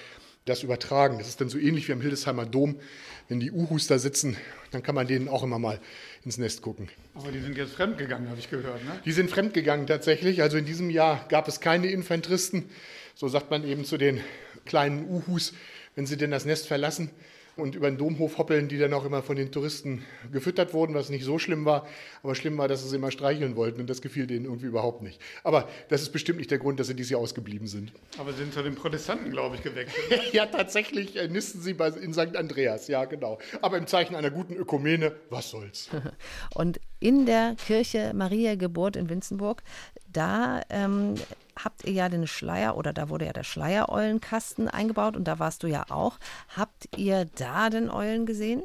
das 0.46 0.62
übertragen. 0.62 1.19
Das 1.19 1.28
ist 1.28 1.40
dann 1.40 1.50
so 1.50 1.58
ähnlich 1.58 1.87
wie 1.88 1.92
am 1.92 2.00
Hildesheimer 2.00 2.46
Dom. 2.46 2.80
Wenn 3.28 3.40
die 3.40 3.52
Uhus 3.52 3.87
da 3.87 3.98
sitzen, 3.98 4.37
dann 4.70 4.82
kann 4.82 4.94
man 4.94 5.06
denen 5.06 5.28
auch 5.28 5.42
immer 5.42 5.59
mal 5.59 5.80
ins 6.25 6.38
Nest 6.38 6.62
gucken. 6.62 6.88
Aber 7.14 7.30
die 7.30 7.40
sind 7.40 7.56
jetzt 7.56 7.75
fremdgegangen, 7.75 8.28
habe 8.28 8.38
ich 8.38 8.50
gehört. 8.50 8.82
Ne? 8.85 9.00
Die 9.04 9.12
sind 9.12 9.30
fremdgegangen 9.30 9.87
tatsächlich. 9.87 10.42
Also 10.42 10.56
in 10.56 10.64
diesem 10.64 10.88
Jahr 10.88 11.26
gab 11.28 11.47
es 11.47 11.61
keine 11.61 11.88
Infanteristen. 11.88 12.70
So 13.14 13.28
sagt 13.28 13.50
man 13.50 13.64
eben 13.64 13.85
zu 13.85 13.97
den 13.97 14.21
kleinen 14.64 15.09
Uhus, 15.09 15.52
wenn 15.94 16.06
sie 16.06 16.16
denn 16.16 16.30
das 16.30 16.44
Nest 16.44 16.66
verlassen 16.66 17.11
und 17.56 17.76
über 17.76 17.88
den 17.88 17.99
Domhof 17.99 18.38
hoppeln, 18.38 18.68
die 18.68 18.78
dann 18.78 18.92
auch 18.92 19.04
immer 19.04 19.23
von 19.23 19.37
den 19.37 19.52
Touristen 19.52 20.04
gefüttert 20.33 20.75
wurden, 20.75 20.94
was 20.94 21.09
nicht 21.09 21.25
so 21.25 21.38
schlimm 21.38 21.64
war. 21.64 21.87
Aber 22.23 22.35
schlimm 22.35 22.59
war, 22.59 22.66
dass 22.66 22.83
sie 22.83 22.88
sie 22.88 22.97
immer 22.97 23.11
streicheln 23.11 23.54
wollten 23.54 23.80
und 23.80 23.88
das 23.88 24.02
gefiel 24.02 24.26
denen 24.26 24.47
irgendwie 24.47 24.66
überhaupt 24.66 25.02
nicht. 25.02 25.21
Aber 25.44 25.68
das 25.88 26.02
ist 26.02 26.11
bestimmt 26.11 26.38
nicht 26.38 26.50
der 26.50 26.59
Grund, 26.59 26.80
dass 26.80 26.88
sie 26.88 26.94
dieses 26.94 27.11
Jahr 27.11 27.21
ausgeblieben 27.21 27.68
sind. 27.68 27.92
Aber 28.18 28.33
sie 28.33 28.38
sind 28.38 28.54
zu 28.54 28.62
den 28.62 28.75
Protestanten, 28.75 29.30
glaube 29.30 29.56
ich, 29.56 29.62
gewechselt. 29.62 30.04
ja, 30.33 30.47
tatsächlich 30.47 31.16
äh, 31.16 31.28
nisten 31.28 31.61
sie 31.61 31.75
bei, 31.75 31.88
in 31.88 32.12
St. 32.12 32.37
Andreas, 32.37 32.88
ja, 32.88 33.04
genau. 33.04 33.38
Aber 33.62 33.78
im 33.78 33.87
Zeichen 33.87 34.16
einer 34.16 34.30
guten 34.30 34.54
Ökumene, 34.54 35.12
was 35.30 35.50
soll's. 35.50 35.88
und 36.54 36.80
in 36.99 37.26
der 37.26 37.54
Kirche 37.66 38.12
Maria 38.14 38.56
Geburt 38.56 38.97
in 38.97 39.09
Winzenburg, 39.09 39.62
da 40.11 40.62
ähm, 40.71 41.14
habt 41.62 41.84
ihr 41.84 41.92
ja 41.92 42.08
den 42.08 42.26
Schleier 42.26 42.76
oder 42.76 42.92
da 42.92 43.08
wurde 43.08 43.26
ja 43.26 43.32
der 43.32 43.44
Schleiereulenkasten 43.44 44.68
eingebaut 44.68 45.16
und 45.16 45.25
da 45.25 45.38
warst 45.38 45.62
du 45.62 45.66
ja 45.66 45.84
auch. 45.90 46.18
Habt 46.56 46.88
ihr 46.96 47.26
da 47.37 47.70
den 47.70 47.90
Eulen 47.90 48.26
gesehen? 48.26 48.62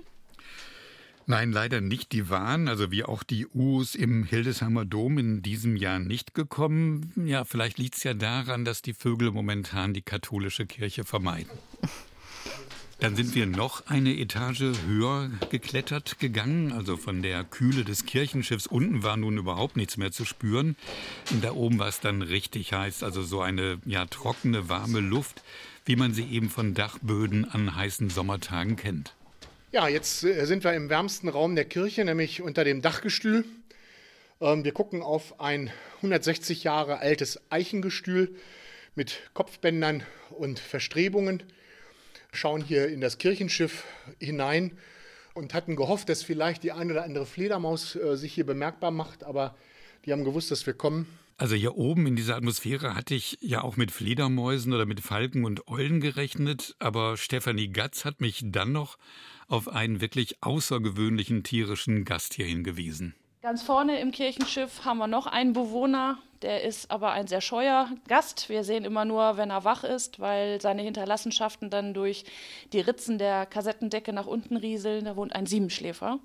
Nein, 1.30 1.52
leider 1.52 1.80
nicht. 1.80 2.12
Die 2.12 2.32
waren, 2.32 2.68
also 2.68 2.90
wie 2.90 3.04
auch 3.04 3.22
die 3.22 3.46
U's 3.46 3.94
im 3.94 4.24
Hildesheimer 4.24 4.84
Dom 4.84 5.20
in 5.20 5.44
diesem 5.44 5.76
Jahr 5.76 6.00
nicht 6.00 6.34
gekommen. 6.34 7.14
Ja, 7.16 7.44
vielleicht 7.44 7.78
liegt 7.78 7.98
es 7.98 8.04
ja 8.04 8.16
daran, 8.16 8.66
dass 8.66 8.82
die 8.82 8.96
Vögel 8.96 9.30
momentan 9.30 9.94
die 9.94 10.02
katholische 10.02 10.66
Kirche 10.66 11.04
vermeiden. 11.04 11.52
Dann 13.00 13.16
sind 13.16 13.34
wir 13.34 13.46
noch 13.46 13.88
eine 13.88 14.18
Etage 14.18 14.74
höher 14.86 15.32
geklettert 15.50 16.20
gegangen, 16.20 16.74
also 16.74 16.98
von 16.98 17.22
der 17.22 17.46
Kühle 17.46 17.86
des 17.86 18.06
Kirchenschiffs 18.06 18.68
unten 18.68 19.04
war 19.04 19.16
nun 19.16 19.38
überhaupt 19.38 19.78
nichts 19.78 19.96
mehr 19.96 20.12
zu 20.12 20.26
spüren. 20.26 20.76
Und 21.32 21.42
da 21.42 21.54
oben 21.54 21.80
war 21.80 21.88
es 21.88 22.02
dann 22.02 22.22
richtig 22.22 22.74
heiß, 22.74 23.04
also 23.04 23.22
so 23.22 23.40
eine 23.40 23.80
ja 23.86 24.06
trockene, 24.06 24.68
warme 24.68 25.00
Luft, 25.00 25.44
wie 25.86 25.96
man 25.96 26.14
sie 26.14 26.26
eben 26.26 26.50
von 26.50 26.74
Dachböden 26.74 27.50
an 27.50 27.74
heißen 27.74 28.10
Sommertagen 28.10 28.76
kennt. 28.76 29.14
Ja, 29.72 29.88
jetzt 29.88 30.26
äh, 30.26 30.46
sind 30.46 30.66
wir 30.66 30.74
im 30.74 30.90
wärmsten 30.90 31.30
Raum 31.30 31.56
der 31.56 31.66
Kirche, 31.66 32.04
nämlich 32.04 32.42
unter 32.42 32.66
dem 32.66 32.82
Dachgestühl. 32.82 33.46
Ähm, 34.42 34.66
wir 34.66 34.74
gucken 34.74 35.04
auf 35.04 35.40
ein 35.40 35.72
160 35.98 36.66
Jahre 36.66 37.00
altes 37.00 37.40
Eichengestühl 37.50 38.36
mit 38.96 39.22
Kopfbändern 39.34 40.04
und 40.32 40.60
Verstrebungen 40.60 41.44
schauen 42.32 42.64
hier 42.64 42.88
in 42.90 43.02
das 43.02 43.18
Kirchenschiff 43.18 43.84
hinein 44.20 44.78
und 45.34 45.54
hatten 45.54 45.76
gehofft, 45.76 46.10
dass 46.10 46.24
vielleicht 46.24 46.64
die 46.64 46.72
eine 46.72 46.94
oder 46.94 47.04
andere 47.04 47.26
Fledermaus 47.26 47.96
äh, 47.96 48.16
sich 48.16 48.34
hier 48.34 48.46
bemerkbar 48.46 48.92
macht, 48.92 49.24
aber 49.24 49.56
die 50.06 50.12
haben 50.12 50.24
gewusst, 50.24 50.52
dass 50.52 50.66
wir 50.66 50.74
kommen. 50.74 51.08
Also 51.38 51.56
hier 51.56 51.78
oben 51.78 52.06
in 52.06 52.18
dieser 52.18 52.36
Atmosphäre 52.36 52.96
hatte 52.96 53.16
ich 53.16 53.38
ja 53.40 53.62
auch 53.62 53.78
mit 53.78 53.92
Fledermäusen 53.92 54.74
oder 54.74 54.86
mit 54.86 55.00
Falken 55.00 55.46
und 55.46 55.70
Eulen 55.70 56.02
gerechnet, 56.02 56.76
aber 56.80 57.16
Stefanie 57.16 57.70
Gatz 57.70 58.04
hat 58.04 58.20
mich 58.20 58.42
dann 58.44 58.74
noch 58.74 58.98
auf 59.48 59.70
einen 59.70 60.02
wirklich 60.02 60.44
außergewöhnlichen 60.44 61.44
tierischen 61.44 62.04
Gast 62.04 62.34
hier 62.34 62.46
hingewiesen. 62.46 63.16
Ganz 63.42 63.64
vorne 63.64 64.02
im 64.02 64.12
Kirchenschiff 64.12 64.84
haben 64.84 64.98
wir 64.98 65.08
noch 65.08 65.26
einen 65.26 65.54
Bewohner, 65.54 66.18
der 66.42 66.66
ist 66.66 66.92
aber 66.92 67.14
ein 67.14 67.28
sehr 67.28 67.40
scheuer 67.40 67.88
Gast. 68.10 68.50
Wir 68.50 68.66
sehen 68.66 68.84
immer 68.84 69.06
nur, 69.06 69.38
wenn 69.38 69.50
er 69.50 69.64
wach 69.64 69.86
ist, 69.86 70.20
weil 70.20 70.60
seine 70.60 70.82
Hinterlassenschaften 70.82 71.70
dann 71.70 71.94
durch 71.94 72.26
die 72.74 72.82
Ritzen 72.82 73.18
der 73.18 73.46
Kassettendecke 73.46 74.12
nach 74.12 74.26
unten 74.26 74.58
rieseln. 74.58 75.06
Da 75.06 75.16
wohnt 75.16 75.34
ein 75.34 75.46
Siebenschläfer. 75.46 76.20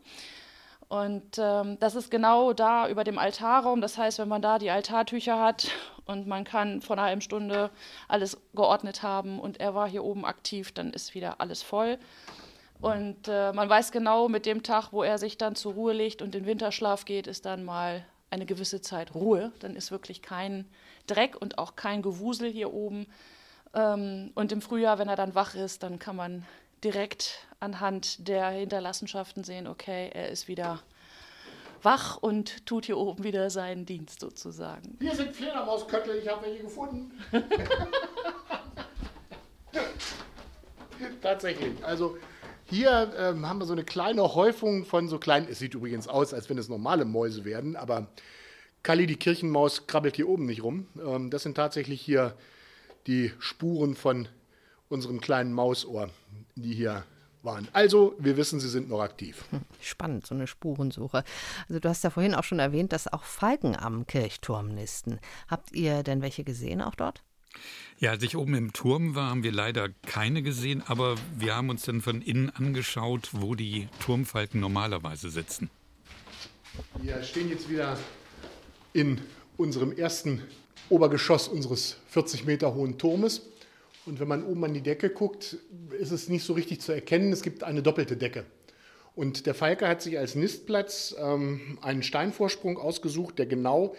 Und 0.88 1.38
ähm, 1.38 1.78
das 1.78 1.94
ist 1.94 2.10
genau 2.10 2.52
da 2.52 2.88
über 2.88 3.04
dem 3.04 3.18
Altarraum. 3.18 3.80
Das 3.80 3.96
heißt, 3.96 4.18
wenn 4.18 4.28
man 4.28 4.42
da 4.42 4.58
die 4.58 4.70
Altartücher 4.70 5.40
hat 5.40 5.68
und 6.06 6.26
man 6.26 6.42
kann 6.42 6.82
vor 6.82 6.96
einer 6.96 7.06
halben 7.06 7.20
Stunde 7.20 7.70
alles 8.08 8.38
geordnet 8.54 9.04
haben 9.04 9.38
und 9.38 9.60
er 9.60 9.76
war 9.76 9.88
hier 9.88 10.02
oben 10.02 10.24
aktiv, 10.24 10.72
dann 10.72 10.90
ist 10.90 11.14
wieder 11.14 11.40
alles 11.40 11.62
voll. 11.62 11.96
Und 12.84 13.28
äh, 13.28 13.50
man 13.54 13.66
weiß 13.70 13.92
genau, 13.92 14.28
mit 14.28 14.44
dem 14.44 14.62
Tag, 14.62 14.92
wo 14.92 15.02
er 15.02 15.16
sich 15.16 15.38
dann 15.38 15.56
zur 15.56 15.72
Ruhe 15.72 15.94
legt 15.94 16.20
und 16.20 16.34
in 16.34 16.44
Winterschlaf 16.44 17.06
geht, 17.06 17.26
ist 17.26 17.46
dann 17.46 17.64
mal 17.64 18.04
eine 18.28 18.44
gewisse 18.44 18.82
Zeit 18.82 19.14
Ruhe. 19.14 19.52
Dann 19.60 19.74
ist 19.74 19.90
wirklich 19.90 20.20
kein 20.20 20.68
Dreck 21.06 21.34
und 21.40 21.56
auch 21.56 21.76
kein 21.76 22.02
Gewusel 22.02 22.50
hier 22.50 22.74
oben. 22.74 23.06
Ähm, 23.72 24.32
und 24.34 24.52
im 24.52 24.60
Frühjahr, 24.60 24.98
wenn 24.98 25.08
er 25.08 25.16
dann 25.16 25.34
wach 25.34 25.54
ist, 25.54 25.82
dann 25.82 25.98
kann 25.98 26.14
man 26.14 26.44
direkt 26.84 27.46
anhand 27.58 28.28
der 28.28 28.50
Hinterlassenschaften 28.50 29.44
sehen, 29.44 29.66
okay, 29.66 30.10
er 30.12 30.28
ist 30.28 30.46
wieder 30.46 30.82
wach 31.80 32.18
und 32.18 32.66
tut 32.66 32.84
hier 32.84 32.98
oben 32.98 33.24
wieder 33.24 33.48
seinen 33.48 33.86
Dienst 33.86 34.20
sozusagen. 34.20 34.98
Hier 35.00 35.14
sind 35.14 35.34
Fledermausköttel, 35.34 36.18
ich 36.18 36.28
habe 36.28 36.44
welche 36.44 36.64
gefunden. 36.64 37.18
Tatsächlich. 41.22 41.82
Also 41.82 42.18
hier 42.66 43.12
ähm, 43.18 43.48
haben 43.48 43.58
wir 43.58 43.66
so 43.66 43.72
eine 43.72 43.84
kleine 43.84 44.34
Häufung 44.34 44.84
von 44.84 45.08
so 45.08 45.18
kleinen, 45.18 45.48
es 45.50 45.58
sieht 45.58 45.74
übrigens 45.74 46.08
aus, 46.08 46.32
als 46.34 46.48
wenn 46.48 46.58
es 46.58 46.68
normale 46.68 47.04
Mäuse 47.04 47.44
werden, 47.44 47.76
aber 47.76 48.08
Kali, 48.82 49.06
die 49.06 49.16
Kirchenmaus, 49.16 49.86
krabbelt 49.86 50.16
hier 50.16 50.28
oben 50.28 50.44
nicht 50.46 50.62
rum. 50.62 50.86
Ähm, 51.04 51.30
das 51.30 51.42
sind 51.42 51.56
tatsächlich 51.56 52.00
hier 52.00 52.36
die 53.06 53.32
Spuren 53.38 53.94
von 53.94 54.28
unserem 54.88 55.20
kleinen 55.20 55.52
Mausohr, 55.52 56.10
die 56.54 56.74
hier 56.74 57.04
waren. 57.42 57.68
Also, 57.72 58.14
wir 58.18 58.36
wissen, 58.36 58.60
sie 58.60 58.68
sind 58.68 58.88
noch 58.88 59.00
aktiv. 59.00 59.44
Hm, 59.50 59.62
spannend, 59.80 60.26
so 60.26 60.34
eine 60.34 60.46
Spurensuche. 60.46 61.24
Also, 61.68 61.80
du 61.80 61.88
hast 61.88 62.04
ja 62.04 62.10
vorhin 62.10 62.34
auch 62.34 62.44
schon 62.44 62.58
erwähnt, 62.58 62.92
dass 62.92 63.12
auch 63.12 63.24
Falken 63.24 63.76
am 63.76 64.06
Kirchturm 64.06 64.68
nisten. 64.74 65.18
Habt 65.48 65.72
ihr 65.72 66.02
denn 66.02 66.22
welche 66.22 66.44
gesehen 66.44 66.82
auch 66.82 66.94
dort? 66.94 67.22
Ja, 67.98 68.10
als 68.10 68.22
ich 68.22 68.36
oben 68.36 68.54
im 68.54 68.72
Turm 68.72 69.14
war, 69.14 69.30
haben 69.30 69.44
wir 69.44 69.52
leider 69.52 69.88
keine 70.06 70.42
gesehen, 70.42 70.82
aber 70.86 71.14
wir 71.36 71.54
haben 71.54 71.70
uns 71.70 71.82
dann 71.82 72.00
von 72.00 72.22
innen 72.22 72.50
angeschaut, 72.50 73.30
wo 73.32 73.54
die 73.54 73.88
Turmfalken 74.00 74.60
normalerweise 74.60 75.30
sitzen. 75.30 75.70
Wir 77.00 77.22
stehen 77.22 77.48
jetzt 77.50 77.70
wieder 77.70 77.96
in 78.92 79.20
unserem 79.56 79.92
ersten 79.92 80.42
Obergeschoss 80.88 81.48
unseres 81.48 81.96
40 82.08 82.44
Meter 82.44 82.74
hohen 82.74 82.98
Turmes. 82.98 83.42
Und 84.06 84.20
wenn 84.20 84.28
man 84.28 84.44
oben 84.44 84.64
an 84.64 84.74
die 84.74 84.82
Decke 84.82 85.08
guckt, 85.08 85.56
ist 85.98 86.10
es 86.10 86.28
nicht 86.28 86.44
so 86.44 86.52
richtig 86.52 86.80
zu 86.80 86.92
erkennen. 86.92 87.32
Es 87.32 87.42
gibt 87.42 87.62
eine 87.64 87.82
doppelte 87.82 88.16
Decke. 88.16 88.44
Und 89.14 89.46
der 89.46 89.54
Falke 89.54 89.88
hat 89.88 90.02
sich 90.02 90.18
als 90.18 90.34
Nistplatz 90.34 91.14
ähm, 91.18 91.78
einen 91.80 92.02
Steinvorsprung 92.02 92.76
ausgesucht, 92.76 93.38
der 93.38 93.46
genau 93.46 93.94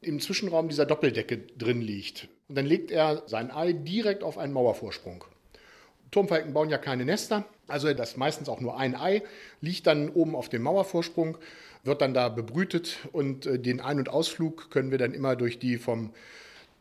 im 0.00 0.20
Zwischenraum 0.20 0.68
dieser 0.68 0.86
Doppeldecke 0.86 1.38
drin 1.58 1.80
liegt. 1.80 2.28
Und 2.48 2.56
dann 2.56 2.66
legt 2.66 2.90
er 2.90 3.22
sein 3.26 3.50
Ei 3.50 3.72
direkt 3.72 4.22
auf 4.22 4.38
einen 4.38 4.52
Mauervorsprung. 4.52 5.24
Turmfalken 6.10 6.54
bauen 6.54 6.70
ja 6.70 6.78
keine 6.78 7.04
Nester, 7.04 7.44
also 7.66 7.92
das 7.92 8.16
meistens 8.16 8.48
auch 8.48 8.60
nur 8.60 8.78
ein 8.78 8.94
Ei, 8.94 9.22
liegt 9.60 9.86
dann 9.86 10.08
oben 10.08 10.34
auf 10.34 10.48
dem 10.48 10.62
Mauervorsprung, 10.62 11.36
wird 11.84 12.00
dann 12.00 12.14
da 12.14 12.28
bebrütet 12.28 12.98
und 13.12 13.46
äh, 13.46 13.58
den 13.58 13.80
Ein- 13.80 13.98
und 13.98 14.08
Ausflug 14.08 14.70
können 14.70 14.90
wir 14.90 14.98
dann 14.98 15.12
immer 15.12 15.36
durch 15.36 15.58
die 15.58 15.76
vom 15.76 16.12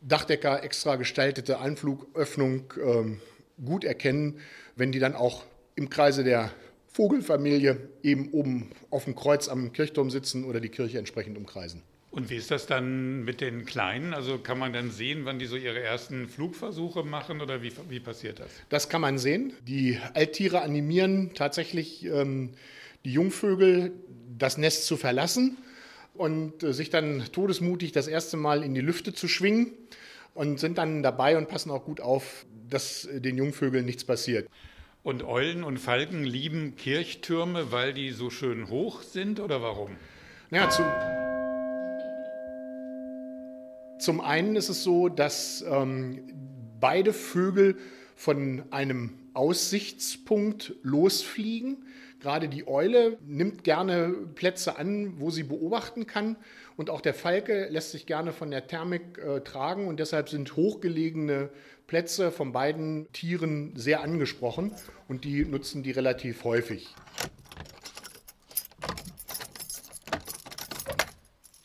Dachdecker 0.01 0.63
extra 0.63 0.95
gestaltete 0.95 1.59
Einflugöffnung 1.59 2.73
ähm, 2.81 3.19
gut 3.63 3.83
erkennen, 3.83 4.39
wenn 4.75 4.91
die 4.91 4.99
dann 4.99 5.15
auch 5.15 5.43
im 5.75 5.89
Kreise 5.89 6.23
der 6.23 6.51
Vogelfamilie 6.87 7.89
eben 8.01 8.31
oben 8.31 8.71
auf 8.89 9.05
dem 9.05 9.15
Kreuz 9.15 9.49
am 9.49 9.73
Kirchturm 9.73 10.09
sitzen 10.09 10.45
oder 10.45 10.59
die 10.59 10.69
Kirche 10.69 10.99
entsprechend 10.99 11.37
umkreisen. 11.37 11.83
Und 12.09 12.29
wie 12.29 12.35
ist 12.35 12.51
das 12.51 12.65
dann 12.65 13.23
mit 13.25 13.41
den 13.41 13.65
Kleinen? 13.65 14.13
Also 14.13 14.37
kann 14.37 14.57
man 14.57 14.73
dann 14.73 14.91
sehen, 14.91 15.25
wann 15.25 15.39
die 15.39 15.45
so 15.45 15.55
ihre 15.55 15.81
ersten 15.81 16.27
Flugversuche 16.27 17.03
machen 17.03 17.41
oder 17.41 17.61
wie, 17.61 17.71
wie 17.89 17.99
passiert 17.99 18.39
das? 18.39 18.49
Das 18.69 18.89
kann 18.89 19.01
man 19.01 19.17
sehen. 19.17 19.53
Die 19.67 19.99
Alttiere 20.13 20.61
animieren 20.61 21.31
tatsächlich 21.35 22.05
ähm, 22.05 22.53
die 23.03 23.11
Jungvögel, 23.11 23.91
das 24.37 24.57
Nest 24.57 24.85
zu 24.85 24.97
verlassen 24.97 25.57
und 26.13 26.63
äh, 26.63 26.73
sich 26.73 26.89
dann 26.89 27.23
todesmutig 27.31 27.91
das 27.91 28.07
erste 28.07 28.37
Mal 28.37 28.63
in 28.63 28.73
die 28.73 28.81
Lüfte 28.81 29.13
zu 29.13 29.27
schwingen 29.27 29.73
und 30.33 30.59
sind 30.59 30.77
dann 30.77 31.03
dabei 31.03 31.37
und 31.37 31.49
passen 31.49 31.71
auch 31.71 31.85
gut 31.85 32.01
auf, 32.01 32.45
dass 32.69 33.05
äh, 33.05 33.21
den 33.21 33.37
Jungvögeln 33.37 33.85
nichts 33.85 34.03
passiert. 34.03 34.47
Und 35.03 35.23
Eulen 35.23 35.63
und 35.63 35.77
Falken 35.77 36.23
lieben 36.23 36.75
Kirchtürme, 36.75 37.71
weil 37.71 37.93
die 37.93 38.11
so 38.11 38.29
schön 38.29 38.69
hoch 38.69 39.03
sind 39.03 39.39
oder 39.39 39.61
warum? 39.61 39.95
Naja, 40.49 40.69
zum, 40.69 40.85
zum 44.07 44.21
einen 44.21 44.55
ist 44.55 44.69
es 44.69 44.83
so, 44.83 45.09
dass 45.09 45.65
ähm, 45.69 46.21
beide 46.79 47.11
Vögel 47.11 47.75
von 48.15 48.63
einem 48.71 49.19
Aussichtspunkt 49.33 50.75
losfliegen. 50.81 51.83
Gerade 52.21 52.47
die 52.47 52.69
Eule 52.69 53.17
nimmt 53.27 53.65
gerne 53.65 54.15
Plätze 54.33 54.77
an, 54.77 55.19
wo 55.19 55.29
sie 55.29 55.43
beobachten 55.43 56.07
kann. 56.07 56.37
Und 56.77 56.89
auch 56.89 57.01
der 57.01 57.13
Falke 57.13 57.67
lässt 57.69 57.91
sich 57.91 58.05
gerne 58.05 58.31
von 58.31 58.49
der 58.49 58.65
Thermik 58.65 59.17
äh, 59.17 59.41
tragen. 59.41 59.89
Und 59.89 59.99
deshalb 59.99 60.29
sind 60.29 60.55
hochgelegene 60.55 61.49
Plätze 61.85 62.31
von 62.31 62.53
beiden 62.53 63.11
Tieren 63.11 63.73
sehr 63.75 64.03
angesprochen. 64.03 64.71
Und 65.09 65.25
die 65.25 65.43
nutzen 65.43 65.83
die 65.83 65.91
relativ 65.91 66.45
häufig. 66.45 66.95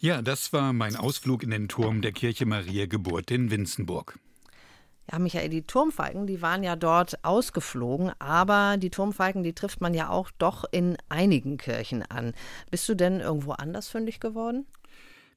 Ja, 0.02 0.20
das 0.20 0.52
war 0.52 0.72
mein 0.72 0.96
Ausflug 0.96 1.44
in 1.44 1.50
den 1.50 1.68
Turm 1.68 2.02
der 2.02 2.10
Kirche 2.10 2.44
Maria 2.44 2.86
Geburt 2.86 3.30
in 3.30 3.52
Winzenburg. 3.52 4.18
Ja, 5.08 5.20
Michael, 5.20 5.48
die 5.48 5.62
Turmfalken, 5.62 6.26
die 6.26 6.42
waren 6.42 6.64
ja 6.64 6.74
dort 6.74 7.24
ausgeflogen, 7.24 8.10
aber 8.18 8.78
die 8.78 8.90
Turmfalken, 8.90 9.44
die 9.44 9.52
trifft 9.52 9.80
man 9.80 9.94
ja 9.94 10.08
auch 10.08 10.32
doch 10.38 10.64
in 10.72 10.96
einigen 11.08 11.56
Kirchen 11.56 12.02
an. 12.02 12.32
Bist 12.68 12.88
du 12.88 12.96
denn 12.96 13.20
irgendwo 13.20 13.52
anders 13.52 13.88
fündig 13.90 14.18
geworden? 14.18 14.66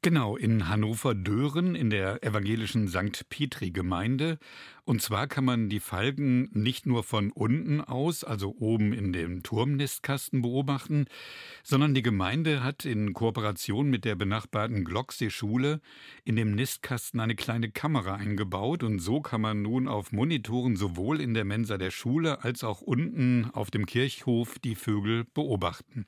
Genau, 0.06 0.38
in 0.38 0.70
Hannover-Dören 0.70 1.74
in 1.74 1.90
der 1.90 2.24
evangelischen 2.24 2.88
St. 2.88 3.28
Petri-Gemeinde. 3.28 4.38
Und 4.84 5.02
zwar 5.02 5.26
kann 5.26 5.46
man 5.46 5.68
die 5.68 5.80
Falken 5.80 6.48
nicht 6.54 6.86
nur 6.86 7.04
von 7.04 7.32
unten 7.32 7.82
aus, 7.82 8.24
also 8.24 8.56
oben 8.60 8.94
in 8.94 9.14
dem 9.14 9.42
Turmnistkasten 9.42 10.44
beobachten, 10.44 11.08
sondern 11.64 11.96
die 11.96 12.04
Gemeinde 12.04 12.64
hat 12.64 12.86
in 12.86 13.14
Kooperation 13.14 13.90
mit 13.90 14.06
der 14.06 14.14
benachbarten 14.14 14.86
Glocksee-Schule 14.86 15.82
in 16.24 16.36
dem 16.36 16.52
Nistkasten 16.54 17.20
eine 17.20 17.34
kleine 17.34 17.72
Kamera 17.72 18.14
eingebaut 18.14 18.84
und 18.84 19.00
so 19.00 19.22
kann 19.22 19.42
man 19.42 19.64
nun 19.64 19.88
auf 19.88 20.12
Monitoren 20.12 20.76
sowohl 20.76 21.20
in 21.20 21.34
der 21.34 21.46
Mensa 21.46 21.80
der 21.80 21.90
Schule 21.90 22.44
als 22.44 22.64
auch 22.64 22.82
unten 22.82 23.50
auf 23.54 23.72
dem 23.72 23.88
Kirchhof 23.88 24.60
die 24.60 24.76
Vögel 24.76 25.26
beobachten. 25.34 26.06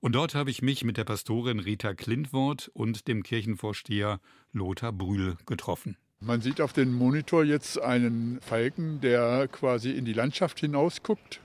Und 0.00 0.14
dort 0.14 0.34
habe 0.34 0.50
ich 0.50 0.62
mich 0.62 0.82
mit 0.82 0.96
der 0.96 1.04
Pastorin 1.04 1.60
Rita 1.60 1.92
Klintwort 1.92 2.70
und 2.72 3.06
dem 3.06 3.22
Kirchenvorsteher 3.22 4.20
Lothar 4.52 4.92
Brühl 4.92 5.36
getroffen. 5.44 5.98
Man 6.20 6.40
sieht 6.40 6.62
auf 6.62 6.72
dem 6.72 6.94
Monitor 6.94 7.44
jetzt 7.44 7.78
einen 7.78 8.40
Falken, 8.40 9.02
der 9.02 9.46
quasi 9.48 9.90
in 9.90 10.06
die 10.06 10.14
Landschaft 10.14 10.60
hinausguckt. 10.60 11.40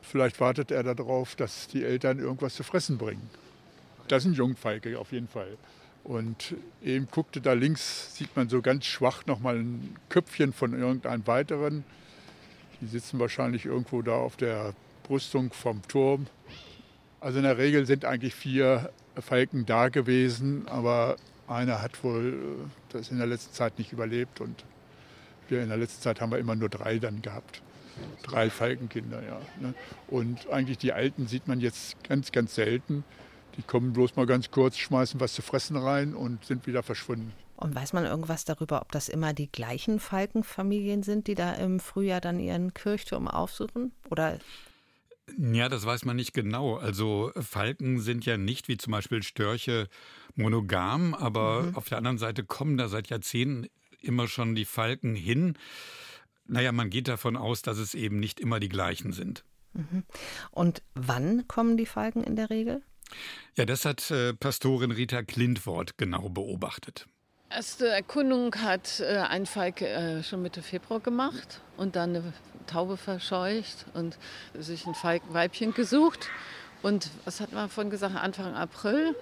Vielleicht 0.00 0.40
wartet 0.40 0.70
er 0.70 0.82
darauf, 0.82 1.34
dass 1.34 1.66
die 1.66 1.82
Eltern 1.82 2.20
irgendwas 2.20 2.54
zu 2.54 2.62
fressen 2.62 2.98
bringen. 2.98 3.28
Das 4.06 4.24
ist 4.24 4.30
ein 4.30 4.34
Jungfalke 4.34 4.98
auf 4.98 5.10
jeden 5.10 5.28
Fall. 5.28 5.56
Und 6.04 6.54
eben 6.82 7.08
guckte 7.10 7.40
da 7.40 7.52
links, 7.52 8.16
sieht 8.16 8.34
man 8.36 8.48
so 8.48 8.62
ganz 8.62 8.86
schwach 8.86 9.26
nochmal 9.26 9.58
ein 9.58 9.96
Köpfchen 10.08 10.52
von 10.52 10.72
irgendeinem 10.72 11.26
weiteren. 11.26 11.84
Die 12.80 12.86
sitzen 12.86 13.18
wahrscheinlich 13.18 13.66
irgendwo 13.66 14.02
da 14.02 14.14
auf 14.14 14.36
der 14.36 14.72
Brüstung 15.02 15.52
vom 15.52 15.82
Turm 15.88 16.26
also 17.20 17.38
in 17.38 17.44
der 17.44 17.58
Regel 17.58 17.86
sind 17.86 18.04
eigentlich 18.04 18.34
vier 18.34 18.90
Falken 19.18 19.66
da 19.66 19.88
gewesen, 19.88 20.66
aber 20.68 21.16
einer 21.46 21.82
hat 21.82 22.02
wohl 22.02 22.56
das 22.90 23.10
in 23.10 23.18
der 23.18 23.26
letzten 23.26 23.52
Zeit 23.52 23.78
nicht 23.78 23.92
überlebt 23.92 24.40
und 24.40 24.64
wir 25.48 25.62
in 25.62 25.68
der 25.68 25.78
letzten 25.78 26.02
Zeit 26.02 26.20
haben 26.20 26.30
wir 26.30 26.38
immer 26.38 26.54
nur 26.54 26.68
drei 26.68 26.98
dann 26.98 27.22
gehabt. 27.22 27.62
Drei 28.22 28.48
Falkenkinder, 28.48 29.22
ja. 29.22 29.40
Ne? 29.60 29.74
Und 30.08 30.48
eigentlich 30.50 30.78
die 30.78 30.92
Alten 30.92 31.26
sieht 31.26 31.48
man 31.48 31.60
jetzt 31.60 32.02
ganz, 32.04 32.32
ganz 32.32 32.54
selten. 32.54 33.04
Die 33.56 33.62
kommen 33.62 33.92
bloß 33.92 34.16
mal 34.16 34.26
ganz 34.26 34.50
kurz, 34.50 34.78
schmeißen 34.78 35.20
was 35.20 35.34
zu 35.34 35.42
fressen 35.42 35.76
rein 35.76 36.14
und 36.14 36.44
sind 36.44 36.66
wieder 36.66 36.82
verschwunden. 36.82 37.32
Und 37.56 37.74
weiß 37.74 37.92
man 37.92 38.06
irgendwas 38.06 38.46
darüber, 38.46 38.80
ob 38.80 38.92
das 38.92 39.10
immer 39.10 39.34
die 39.34 39.50
gleichen 39.50 40.00
Falkenfamilien 40.00 41.02
sind, 41.02 41.26
die 41.26 41.34
da 41.34 41.52
im 41.54 41.78
Frühjahr 41.78 42.22
dann 42.22 42.40
ihren 42.40 42.72
Kirchturm 42.72 43.28
aufsuchen? 43.28 43.92
Oder 44.08 44.38
ja, 45.38 45.68
das 45.68 45.84
weiß 45.84 46.04
man 46.04 46.16
nicht 46.16 46.32
genau. 46.32 46.76
Also 46.76 47.32
Falken 47.40 48.00
sind 48.00 48.26
ja 48.26 48.36
nicht 48.36 48.68
wie 48.68 48.76
zum 48.76 48.92
Beispiel 48.92 49.22
Störche 49.22 49.88
monogam, 50.34 51.14
aber 51.14 51.62
mhm. 51.62 51.76
auf 51.76 51.88
der 51.88 51.98
anderen 51.98 52.18
Seite 52.18 52.44
kommen 52.44 52.76
da 52.76 52.88
seit 52.88 53.08
Jahrzehnten 53.08 53.66
immer 54.00 54.28
schon 54.28 54.54
die 54.54 54.64
Falken 54.64 55.14
hin. 55.14 55.56
Naja, 56.46 56.72
man 56.72 56.90
geht 56.90 57.08
davon 57.08 57.36
aus, 57.36 57.62
dass 57.62 57.78
es 57.78 57.94
eben 57.94 58.18
nicht 58.18 58.40
immer 58.40 58.60
die 58.60 58.68
gleichen 58.68 59.12
sind. 59.12 59.44
Mhm. 59.72 60.04
Und 60.50 60.82
wann 60.94 61.46
kommen 61.46 61.76
die 61.76 61.86
Falken 61.86 62.24
in 62.24 62.36
der 62.36 62.50
Regel? 62.50 62.82
Ja, 63.56 63.64
das 63.64 63.84
hat 63.84 64.10
äh, 64.10 64.34
Pastorin 64.34 64.90
Rita 64.90 65.22
Klintwort 65.22 65.98
genau 65.98 66.28
beobachtet. 66.28 67.06
Erste 67.52 67.88
Erkundung 67.88 68.54
hat 68.54 69.00
äh, 69.00 69.16
ein 69.28 69.44
Falk 69.44 69.82
äh, 69.82 70.22
schon 70.22 70.40
Mitte 70.40 70.62
Februar 70.62 71.00
gemacht 71.00 71.60
und 71.76 71.96
dann 71.96 72.10
eine 72.10 72.32
Taube 72.68 72.96
verscheucht 72.96 73.86
und 73.92 74.18
sich 74.54 74.86
ein 74.86 74.94
Falkenweibchen 74.94 75.74
gesucht. 75.74 76.28
Und 76.82 77.10
was 77.24 77.40
hat 77.40 77.52
man 77.52 77.68
vorhin 77.68 77.90
gesagt? 77.90 78.14
Anfang 78.14 78.54
April 78.54 79.16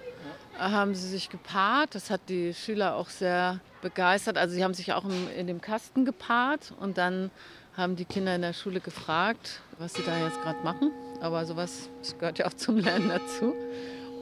haben 0.59 0.93
sie 0.93 1.07
sich 1.07 1.29
gepaart. 1.29 1.95
Das 1.95 2.11
hat 2.11 2.21
die 2.29 2.53
Schüler 2.53 2.95
auch 2.97 3.09
sehr 3.09 3.61
begeistert. 3.81 4.37
Also 4.37 4.53
sie 4.53 4.63
haben 4.63 4.75
sich 4.75 4.93
auch 4.93 5.05
in 5.35 5.47
dem 5.47 5.59
Kasten 5.59 6.05
gepaart 6.05 6.73
und 6.79 6.99
dann 6.99 7.31
haben 7.75 7.95
die 7.95 8.05
Kinder 8.05 8.35
in 8.35 8.43
der 8.43 8.53
Schule 8.53 8.79
gefragt, 8.79 9.61
was 9.79 9.95
sie 9.95 10.03
da 10.03 10.15
jetzt 10.19 10.39
gerade 10.43 10.63
machen. 10.63 10.91
Aber 11.19 11.47
sowas 11.47 11.89
gehört 12.19 12.37
ja 12.37 12.45
auch 12.45 12.53
zum 12.53 12.77
Lernen 12.77 13.09
dazu. 13.09 13.55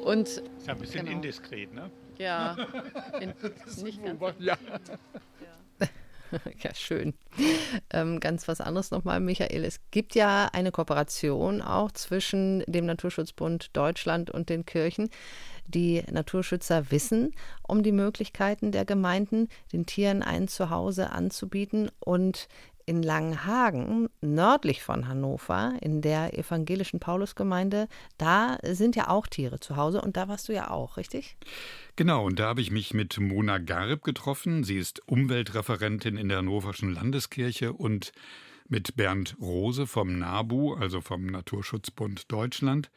Und, 0.05 0.29
ist 0.29 0.43
ja 0.65 0.73
ein 0.73 0.79
bisschen 0.79 1.05
genau. 1.05 1.17
indiskret, 1.17 1.73
ne? 1.73 1.91
Ja, 2.17 2.55
in, 3.19 3.33
nicht 3.83 4.03
ganz. 4.03 4.21
Ja. 4.39 4.57
Ja, 6.61 6.73
schön. 6.75 7.13
Ähm, 7.89 8.19
ganz 8.19 8.49
was 8.49 8.59
anderes 8.59 8.91
nochmal, 8.91 9.21
Michael. 9.21 9.63
Es 9.63 9.79
gibt 9.91 10.13
ja 10.13 10.49
eine 10.51 10.71
Kooperation 10.71 11.61
auch 11.61 11.91
zwischen 11.93 12.65
dem 12.67 12.85
Naturschutzbund 12.85 13.69
Deutschland 13.71 14.29
und 14.29 14.49
den 14.49 14.65
Kirchen. 14.65 15.09
Die 15.67 16.03
Naturschützer 16.11 16.91
wissen 16.91 17.33
um 17.65 17.83
die 17.83 17.93
Möglichkeiten 17.93 18.73
der 18.73 18.83
Gemeinden, 18.83 19.47
den 19.71 19.85
Tieren 19.85 20.23
ein 20.23 20.49
Zuhause 20.49 21.11
anzubieten 21.11 21.91
und 21.99 22.49
in 22.87 23.03
Langenhagen, 23.03 24.09
nördlich 24.21 24.81
von 24.81 25.07
Hannover, 25.07 25.77
in 25.81 26.01
der 26.01 26.37
evangelischen 26.37 26.99
Paulusgemeinde, 26.99 27.87
da 28.17 28.57
sind 28.63 28.95
ja 28.95 29.09
auch 29.09 29.27
Tiere 29.27 29.59
zu 29.59 29.75
Hause 29.75 30.01
und 30.01 30.15
da 30.17 30.29
warst 30.29 30.47
du 30.47 30.53
ja 30.53 30.71
auch, 30.71 30.95
richtig? 30.95 31.35
Genau, 31.97 32.25
und 32.25 32.39
da 32.39 32.47
habe 32.47 32.61
ich 32.61 32.71
mich 32.71 32.93
mit 32.93 33.19
Mona 33.19 33.57
Garb 33.57 34.03
getroffen. 34.03 34.63
Sie 34.63 34.77
ist 34.77 35.01
Umweltreferentin 35.05 36.15
in 36.15 36.29
der 36.29 36.37
Hannoverschen 36.37 36.93
Landeskirche 36.93 37.73
und 37.73 38.13
mit 38.69 38.95
Bernd 38.95 39.35
Rose 39.41 39.85
vom 39.85 40.17
NABU, 40.17 40.73
also 40.73 41.01
vom 41.01 41.25
Naturschutzbund 41.25 42.31
Deutschland. 42.31 42.89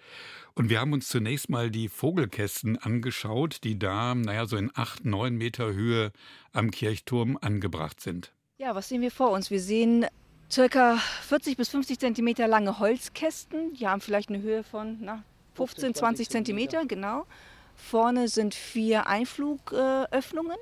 Und 0.55 0.71
wir 0.71 0.81
haben 0.81 0.93
uns 0.93 1.09
zunächst 1.09 1.49
mal 1.49 1.71
die 1.71 1.89
Vogelkästen 1.89 2.79
angeschaut, 2.79 3.65
die 3.65 3.79
da, 3.79 4.15
naja, 4.15 4.47
so 4.47 4.57
in 4.57 4.71
acht, 4.75 5.05
neun 5.05 5.37
Meter 5.37 5.73
Höhe 5.73 6.13
am 6.53 6.71
Kirchturm 6.71 7.37
angebracht 7.41 8.01
sind. 8.01 8.33
Ja, 8.61 8.75
was 8.75 8.91
sehen 8.91 9.01
wir 9.01 9.11
vor 9.11 9.31
uns? 9.31 9.51
Wir 9.51 9.59
sehen 9.59 10.05
circa 10.51 10.99
40 11.23 11.57
bis 11.57 11.71
50 11.71 11.99
Zentimeter 11.99 12.47
lange 12.47 12.79
Holzkästen. 12.79 13.73
Die 13.73 13.89
haben 13.89 14.03
vielleicht 14.03 14.29
eine 14.29 14.43
Höhe 14.43 14.65
von 14.65 14.99
na, 15.01 15.25
15, 15.55 15.95
20 15.95 16.29
Zentimeter, 16.29 16.85
genau. 16.85 17.25
Vorne 17.75 18.29
sind 18.29 18.55
vier 18.55 19.07
Einflugöffnungen. 19.07 20.59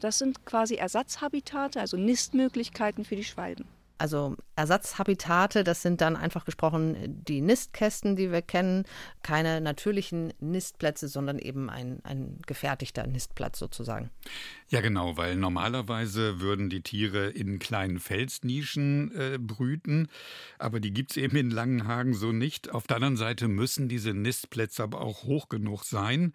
Das 0.00 0.16
sind 0.16 0.46
quasi 0.46 0.76
Ersatzhabitate, 0.76 1.78
also 1.78 1.98
Nistmöglichkeiten 1.98 3.04
für 3.04 3.16
die 3.16 3.24
Schwalben. 3.24 3.66
Also 3.98 4.36
Ersatzhabitate, 4.56 5.64
das 5.64 5.82
sind 5.82 6.00
dann 6.00 6.16
einfach 6.16 6.44
gesprochen 6.44 6.96
die 7.26 7.40
Nistkästen, 7.40 8.16
die 8.16 8.30
wir 8.30 8.42
kennen. 8.42 8.84
Keine 9.22 9.60
natürlichen 9.60 10.32
Nistplätze, 10.38 11.08
sondern 11.08 11.38
eben 11.38 11.70
ein, 11.70 12.00
ein 12.04 12.40
gefertigter 12.46 13.06
Nistplatz 13.06 13.58
sozusagen. 13.58 14.10
Ja, 14.68 14.80
genau, 14.80 15.16
weil 15.16 15.36
normalerweise 15.36 16.40
würden 16.40 16.68
die 16.68 16.82
Tiere 16.82 17.28
in 17.28 17.58
kleinen 17.58 17.98
Felsnischen 17.98 19.14
äh, 19.14 19.38
brüten, 19.38 20.08
aber 20.58 20.80
die 20.80 20.92
gibt 20.92 21.12
es 21.12 21.16
eben 21.16 21.36
in 21.36 21.50
Langenhagen 21.50 22.14
so 22.14 22.32
nicht. 22.32 22.70
Auf 22.70 22.86
der 22.86 22.96
anderen 22.96 23.16
Seite 23.16 23.48
müssen 23.48 23.88
diese 23.88 24.12
Nistplätze 24.12 24.82
aber 24.82 25.00
auch 25.00 25.24
hoch 25.24 25.48
genug 25.48 25.84
sein. 25.84 26.32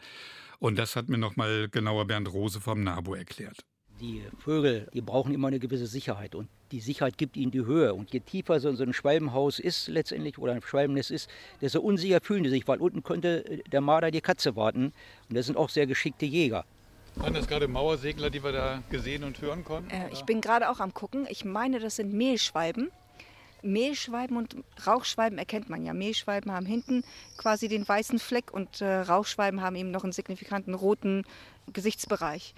Und 0.60 0.78
das 0.78 0.96
hat 0.96 1.10
mir 1.10 1.18
nochmal 1.18 1.70
genauer 1.70 2.06
Bernd 2.06 2.32
Rose 2.32 2.62
vom 2.62 2.84
NABU 2.84 3.16
erklärt. 3.16 3.66
Die 4.00 4.24
Vögel, 4.38 4.88
die 4.94 5.02
brauchen 5.02 5.34
immer 5.34 5.48
eine 5.48 5.60
gewisse 5.60 5.88
Sicherheit 5.88 6.36
und 6.36 6.50
die 6.72 6.80
Sicherheit 6.80 7.18
gibt 7.18 7.38
ihnen 7.38 7.52
die 7.52 7.66
Höhe. 7.66 7.94
Und 7.94 8.12
je 8.14 8.20
tiefer 8.20 8.60
so 8.60 8.70
ein 8.70 8.94
Schwalbenhaus 8.94 9.60
ist 9.60 9.88
letztendlich 9.88 10.38
oder 10.38 10.54
ein 10.54 10.62
Schwalbennest 10.62 11.12
ist, 11.12 11.30
desto 11.62 11.82
unsicher 11.82 12.20
fühlen 12.22 12.44
die 12.44 12.50
sich, 12.50 12.68
weil 12.68 12.80
unten 12.80 13.04
könnte 13.04 13.62
der 13.72 13.82
Marder 13.82 14.12
die 14.12 14.22
Katze 14.22 14.56
warten. 14.56 14.94
Und 15.30 15.38
das 15.38 15.46
sind 15.46 15.58
auch 15.58 15.70
sehr 15.70 15.88
geschickte 15.88 16.26
Jäger. 16.26 16.66
Waren 17.16 17.34
das 17.34 17.48
gerade 17.48 17.68
Mauersegler, 17.68 18.30
die 18.30 18.44
wir 18.44 18.54
da 18.54 18.84
gesehen 18.90 19.24
und 19.24 19.42
hören 19.42 19.66
konnten? 19.66 19.92
Äh, 19.92 20.10
ich 20.14 20.24
bin 20.24 20.40
gerade 20.40 20.70
auch 20.70 20.80
am 20.80 20.94
gucken. 20.94 21.28
Ich 21.30 21.44
meine, 21.44 21.80
das 21.80 21.98
sind 21.98 22.14
Mehlschwalben. 22.14 22.90
Mehlschwalben 23.64 24.38
und 24.38 24.56
Rauchschwalben 24.88 25.38
erkennt 25.38 25.70
man 25.70 25.84
ja. 25.84 25.94
Mehlschwalben 25.94 26.52
haben 26.52 26.66
hinten 26.66 27.04
quasi 27.38 27.68
den 27.68 27.88
weißen 27.88 28.18
Fleck 28.18 28.52
und 28.52 28.82
äh, 28.82 29.02
Rauchschwalben 29.02 29.62
haben 29.62 29.76
eben 29.76 29.92
noch 29.92 30.04
einen 30.04 30.14
signifikanten 30.14 30.74
roten 30.74 31.26
Gesichtsbereich. 31.72 32.56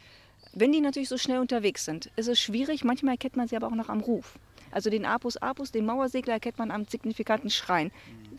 Wenn 0.52 0.72
die 0.72 0.82
natürlich 0.82 1.10
so 1.10 1.18
schnell 1.18 1.40
unterwegs 1.40 1.86
sind, 1.86 2.12
ist 2.16 2.28
es 2.28 2.40
schwierig. 2.40 2.84
Manchmal 2.84 3.14
erkennt 3.14 3.38
man 3.38 3.48
sie 3.48 3.56
aber 3.56 3.68
auch 3.68 3.76
noch 3.76 3.90
am 3.90 4.02
Ruf. 4.02 4.38
Also 4.72 4.90
den 4.90 5.06
Apus 5.06 5.38
Apus, 5.38 5.72
den 5.72 5.86
Mauersegler, 5.86 6.34
erkennt 6.34 6.58
man 6.58 6.72
am 6.72 6.86
signifikanten 6.86 7.50
Schreien. 7.50 7.92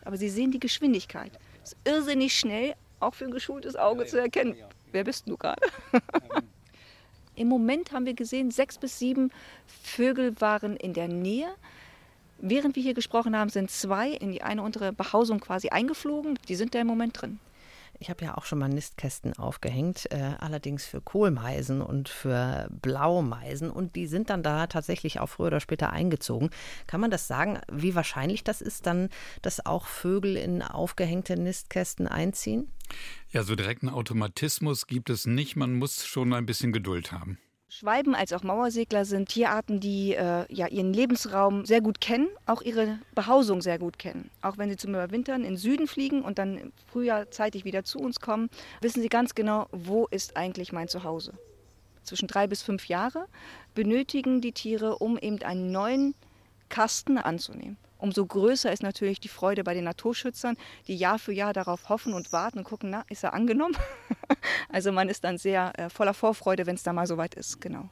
Aber 0.05 0.17
Sie 0.17 0.29
sehen 0.29 0.51
die 0.51 0.61
Geschwindigkeit. 0.61 1.33
Es 1.63 1.73
ist 1.73 1.79
irrsinnig 1.85 2.39
schnell, 2.39 2.75
auch 3.01 3.15
für 3.15 3.25
ein 3.25 3.31
geschultes 3.31 3.77
Auge 3.77 4.01
ja, 4.01 4.05
ja. 4.05 4.11
zu 4.11 4.21
erkennen. 4.21 4.57
Ja, 4.59 4.69
Wer 4.93 5.05
bist 5.05 5.29
du 5.29 5.37
gerade? 5.37 5.63
Im 7.37 7.49
Moment 7.49 7.93
haben 7.93 8.07
wir 8.07 8.15
gesehen, 8.15 8.51
sechs 8.51 8.79
bis 8.79 8.99
sieben 8.99 9.31
Vögel 9.67 10.41
waren 10.41 10.77
in 10.77 10.93
der 10.93 11.09
Nähe. 11.09 11.49
Während 12.39 12.77
wir 12.77 12.83
hier 12.83 12.95
gesprochen 12.95 13.37
haben, 13.37 13.49
sind 13.49 13.71
zwei 13.71 14.11
in 14.11 14.31
die 14.31 14.43
eine 14.43 14.63
untere 14.63 14.93
Behausung 14.93 15.41
quasi 15.41 15.71
eingeflogen. 15.71 16.39
Die 16.49 16.55
sind 16.55 16.75
da 16.75 16.81
im 16.81 16.87
Moment 16.87 17.21
drin. 17.21 17.41
Ich 17.99 18.11
habe 18.11 18.25
ja 18.25 18.37
auch 18.37 18.45
schon 18.45 18.59
mal 18.59 18.69
Nistkästen 18.69 19.37
aufgehängt, 19.39 20.11
äh, 20.11 20.33
allerdings 20.39 20.85
für 20.85 21.01
Kohlmeisen 21.01 21.81
und 21.81 22.09
für 22.09 22.69
Blaumeisen. 22.71 23.71
Und 23.71 23.97
die 23.97 24.07
sind 24.07 24.31
dann 24.31 24.43
da 24.43 24.67
tatsächlich 24.67 25.21
auch 25.21 25.29
früher 25.29 25.47
oder 25.47 25.61
später 25.61 25.91
eingezogen. 25.91 26.51
Kann 26.87 27.01
man 27.01 27.11
das 27.11 27.27
sagen, 27.27 27.61
wie 27.71 27.95
wahrscheinlich 27.95 28.45
das 28.45 28.61
ist 28.61 28.87
dann, 28.87 29.09
dass 29.43 29.65
auch 29.65 29.87
Vögel 29.87 30.37
in 30.37 30.63
aufgehängte 30.63 31.37
Nistkästen 31.37 32.09
einziehen? 32.09 32.69
Ja, 33.31 33.43
so 33.43 33.57
direkten 33.57 33.89
Automatismus 33.89 34.87
gibt 34.87 35.11
es 35.11 35.27
nicht. 35.27 35.57
Man 35.57 35.75
muss 35.75 36.07
schon 36.07 36.33
ein 36.33 36.47
bisschen 36.47 36.73
Geduld 36.73 37.13
haben. 37.13 37.39
Schwalben 37.77 38.15
als 38.15 38.33
auch 38.33 38.45
Mauersegler 38.45 39.05
sind 39.05 39.31
Tierarten, 39.31 39.81
die 39.81 40.15
äh, 40.15 40.45
ja, 40.49 40.69
ihren 40.69 40.93
Lebensraum 40.93 41.67
sehr 41.67 41.81
gut 41.81 42.01
kennen, 42.01 42.29
auch 42.47 42.63
ihre 42.63 43.01
Behausung 43.17 43.63
sehr 43.63 43.81
gut 43.81 43.99
kennen. 43.99 44.31
Auch 44.43 44.59
wenn 44.59 44.71
sie 44.71 44.77
zum 44.77 44.91
Überwintern 44.91 45.43
in 45.43 45.57
Süden 45.57 45.89
fliegen 45.89 46.23
und 46.23 46.39
dann 46.39 46.57
im 46.57 46.73
wieder 46.95 47.83
zu 47.83 47.99
uns 47.99 48.21
kommen, 48.21 48.49
wissen 48.81 49.03
sie 49.03 49.09
ganz 49.09 49.35
genau, 49.35 49.67
wo 49.73 50.07
ist 50.07 50.37
eigentlich 50.37 50.73
mein 50.73 50.87
Zuhause. 50.87 51.33
Zwischen 52.05 52.29
drei 52.29 52.47
bis 52.47 52.63
fünf 52.63 52.87
Jahre 52.87 53.27
benötigen 53.75 54.41
die 54.41 54.53
Tiere, 54.53 54.99
um 54.99 55.19
eben 55.19 55.43
einen 55.43 55.73
neuen 55.73 56.15
Kasten 56.69 57.19
anzunehmen. 57.19 57.77
Umso 58.05 58.27
größer 58.27 58.71
ist 58.71 58.83
natürlich 58.83 59.19
die 59.19 59.29
Freude 59.29 59.65
bei 59.65 59.73
den 59.73 59.85
Naturschützern, 59.85 60.59
die 60.89 60.95
Jahr 60.95 61.19
für 61.19 61.33
Jahr 61.33 61.55
darauf 61.55 61.89
hoffen 61.89 62.13
und 62.13 62.33
warten 62.33 62.59
und 62.59 62.65
gucken, 62.65 62.91
na, 62.91 63.03
ist 63.09 63.25
er 63.25 63.33
angenommen? 63.33 63.75
also 64.69 64.93
man 64.93 65.09
ist 65.09 65.25
dann 65.25 65.39
sehr 65.39 65.73
äh, 65.79 65.89
voller 65.89 66.13
Vorfreude, 66.13 66.67
wenn 66.67 66.75
es 66.75 66.83
da 66.83 66.93
mal 66.93 67.07
soweit 67.07 67.35
ist, 67.35 67.63
genau. 67.63 67.89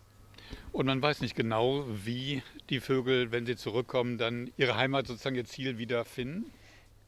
Und 0.71 0.85
man 0.85 1.01
weiß 1.01 1.23
nicht 1.23 1.35
genau, 1.35 1.87
wie 1.89 2.43
die 2.69 2.81
Vögel, 2.81 3.33
wenn 3.33 3.47
sie 3.47 3.57
zurückkommen, 3.57 4.19
dann 4.19 4.53
ihre 4.59 4.77
Heimat 4.77 5.07
sozusagen 5.07 5.37
ihr 5.37 5.47
Ziel 5.47 5.79
wiederfinden. 5.79 6.53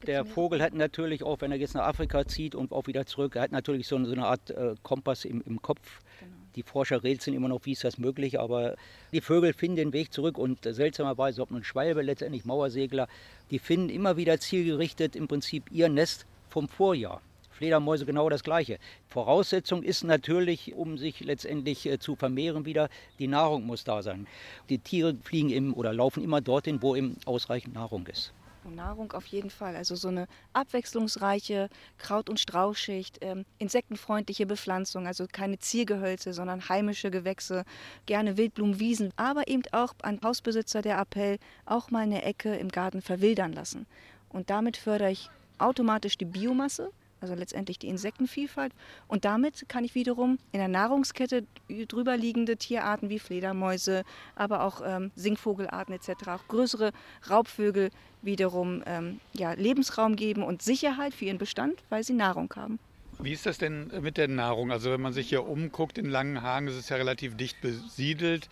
Der 0.07 0.25
Vogel 0.25 0.63
hat 0.63 0.73
natürlich 0.73 1.21
auch, 1.21 1.41
wenn 1.41 1.51
er 1.51 1.59
jetzt 1.59 1.75
nach 1.75 1.85
Afrika 1.85 2.25
zieht 2.25 2.55
und 2.55 2.71
auch 2.71 2.87
wieder 2.87 3.05
zurück, 3.05 3.35
er 3.35 3.43
hat 3.43 3.51
natürlich 3.51 3.87
so 3.87 3.97
eine, 3.97 4.07
so 4.07 4.13
eine 4.13 4.25
Art 4.25 4.49
äh, 4.49 4.73
Kompass 4.81 5.25
im, 5.25 5.43
im 5.45 5.61
Kopf. 5.61 5.99
Genau. 6.19 6.34
Die 6.55 6.63
Forscher 6.63 7.03
rätseln 7.03 7.35
immer 7.35 7.49
noch, 7.49 7.65
wie 7.65 7.73
ist 7.73 7.83
das 7.83 7.97
möglich, 7.97 8.39
aber 8.39 8.75
die 9.11 9.21
Vögel 9.21 9.53
finden 9.53 9.75
den 9.75 9.93
Weg 9.93 10.13
zurück 10.13 10.37
und 10.37 10.59
seltsamerweise, 10.63 11.41
ob 11.41 11.51
nun 11.51 11.63
Schwalbe, 11.63 12.01
letztendlich 12.01 12.45
Mauersegler, 12.45 13.07
die 13.51 13.59
finden 13.59 13.89
immer 13.89 14.15
wieder 14.17 14.39
zielgerichtet 14.39 15.15
im 15.15 15.27
Prinzip 15.27 15.71
ihr 15.71 15.89
Nest 15.89 16.25
vom 16.49 16.69
Vorjahr. 16.69 17.21
Fledermäuse 17.51 18.05
genau 18.05 18.29
das 18.29 18.43
Gleiche. 18.43 18.79
Voraussetzung 19.07 19.81
ist 19.81 20.03
natürlich, 20.03 20.73
um 20.75 20.97
sich 20.97 21.21
letztendlich 21.21 21.85
äh, 21.85 21.99
zu 21.99 22.15
vermehren 22.15 22.65
wieder, 22.65 22.89
die 23.17 23.27
Nahrung 23.27 23.65
muss 23.65 23.83
da 23.83 24.01
sein. 24.01 24.27
Die 24.69 24.77
Tiere 24.77 25.15
fliegen 25.23 25.49
im 25.49 25.73
oder 25.73 25.93
laufen 25.93 26.23
immer 26.23 26.41
dorthin, 26.41 26.81
wo 26.81 26.95
eben 26.95 27.17
ausreichend 27.25 27.73
Nahrung 27.73 28.07
ist. 28.07 28.33
Nahrung 28.73 29.11
auf 29.11 29.25
jeden 29.27 29.49
Fall. 29.49 29.75
Also 29.75 29.95
so 29.95 30.07
eine 30.07 30.27
abwechslungsreiche 30.53 31.69
Kraut- 31.97 32.29
und 32.29 32.39
Strauchschicht, 32.39 33.19
ähm, 33.21 33.45
insektenfreundliche 33.59 34.45
Bepflanzung, 34.45 35.05
also 35.05 35.27
keine 35.31 35.59
Ziergehölze, 35.59 36.33
sondern 36.33 36.67
heimische 36.67 37.11
Gewächse, 37.11 37.65
gerne 38.05 38.37
Wildblumenwiesen, 38.37 39.13
aber 39.17 39.47
eben 39.47 39.63
auch 39.71 39.93
an 40.01 40.19
Hausbesitzer 40.23 40.81
der 40.81 40.97
Appell, 40.97 41.37
auch 41.65 41.91
mal 41.91 42.03
eine 42.03 42.23
Ecke 42.23 42.55
im 42.55 42.69
Garten 42.69 43.01
verwildern 43.01 43.53
lassen. 43.53 43.85
Und 44.29 44.49
damit 44.49 44.77
fördere 44.77 45.11
ich 45.11 45.29
automatisch 45.59 46.17
die 46.17 46.25
Biomasse, 46.25 46.91
also 47.25 47.35
letztendlich 47.35 47.79
die 47.79 47.87
Insektenvielfalt. 47.87 48.71
Und 49.07 49.25
damit 49.25 49.67
kann 49.67 49.83
ich 49.83 49.95
wiederum 49.95 50.37
in 50.51 50.59
der 50.59 50.67
Nahrungskette 50.67 51.45
drüber 51.87 52.17
liegende 52.17 52.57
Tierarten 52.57 53.09
wie 53.09 53.19
Fledermäuse, 53.19 54.03
aber 54.35 54.63
auch 54.63 54.81
ähm, 54.85 55.11
Singvogelarten 55.15 55.93
etc., 55.93 56.27
auch 56.27 56.47
größere 56.47 56.91
Raubvögel 57.29 57.89
wiederum 58.21 58.83
ähm, 58.85 59.19
ja, 59.33 59.53
Lebensraum 59.53 60.15
geben 60.15 60.43
und 60.43 60.61
Sicherheit 60.61 61.13
für 61.13 61.25
ihren 61.25 61.37
Bestand, 61.37 61.83
weil 61.89 62.03
sie 62.03 62.13
Nahrung 62.13 62.51
haben. 62.55 62.79
Wie 63.19 63.31
ist 63.31 63.45
das 63.45 63.57
denn 63.57 63.91
mit 64.01 64.17
der 64.17 64.27
Nahrung? 64.27 64.71
Also 64.71 64.91
wenn 64.91 65.01
man 65.01 65.13
sich 65.13 65.29
hier 65.29 65.47
umguckt 65.47 65.97
in 65.97 66.09
Langenhagen, 66.09 66.67
ist 66.67 66.75
es 66.75 66.89
ja 66.89 66.97
relativ 66.97 67.37
dicht 67.37 67.61
besiedelt. 67.61 68.49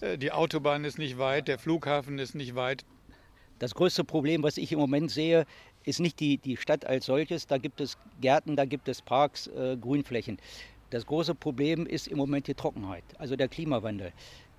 Äh, 0.00 0.18
die 0.18 0.32
Autobahn 0.32 0.84
ist 0.84 0.98
nicht 0.98 1.18
weit, 1.18 1.48
der 1.48 1.58
Flughafen 1.58 2.18
ist 2.18 2.34
nicht 2.34 2.54
weit. 2.54 2.84
Das 3.58 3.74
größte 3.74 4.04
Problem, 4.04 4.42
was 4.42 4.58
ich 4.58 4.72
im 4.72 4.78
Moment 4.78 5.10
sehe, 5.10 5.46
ist 5.86 6.00
nicht 6.00 6.20
die, 6.20 6.36
die 6.36 6.58
Stadt 6.58 6.84
als 6.84 7.06
solches. 7.06 7.46
Da 7.46 7.56
gibt 7.56 7.80
es 7.80 7.96
Gärten, 8.20 8.56
da 8.56 8.66
gibt 8.66 8.88
es 8.88 9.00
Parks, 9.00 9.46
äh, 9.46 9.76
Grünflächen. 9.80 10.38
Das 10.90 11.06
große 11.06 11.34
Problem 11.34 11.86
ist 11.86 12.06
im 12.06 12.18
Moment 12.18 12.46
die 12.46 12.54
Trockenheit, 12.54 13.04
also 13.18 13.34
der 13.34 13.48
Klimawandel. 13.48 14.12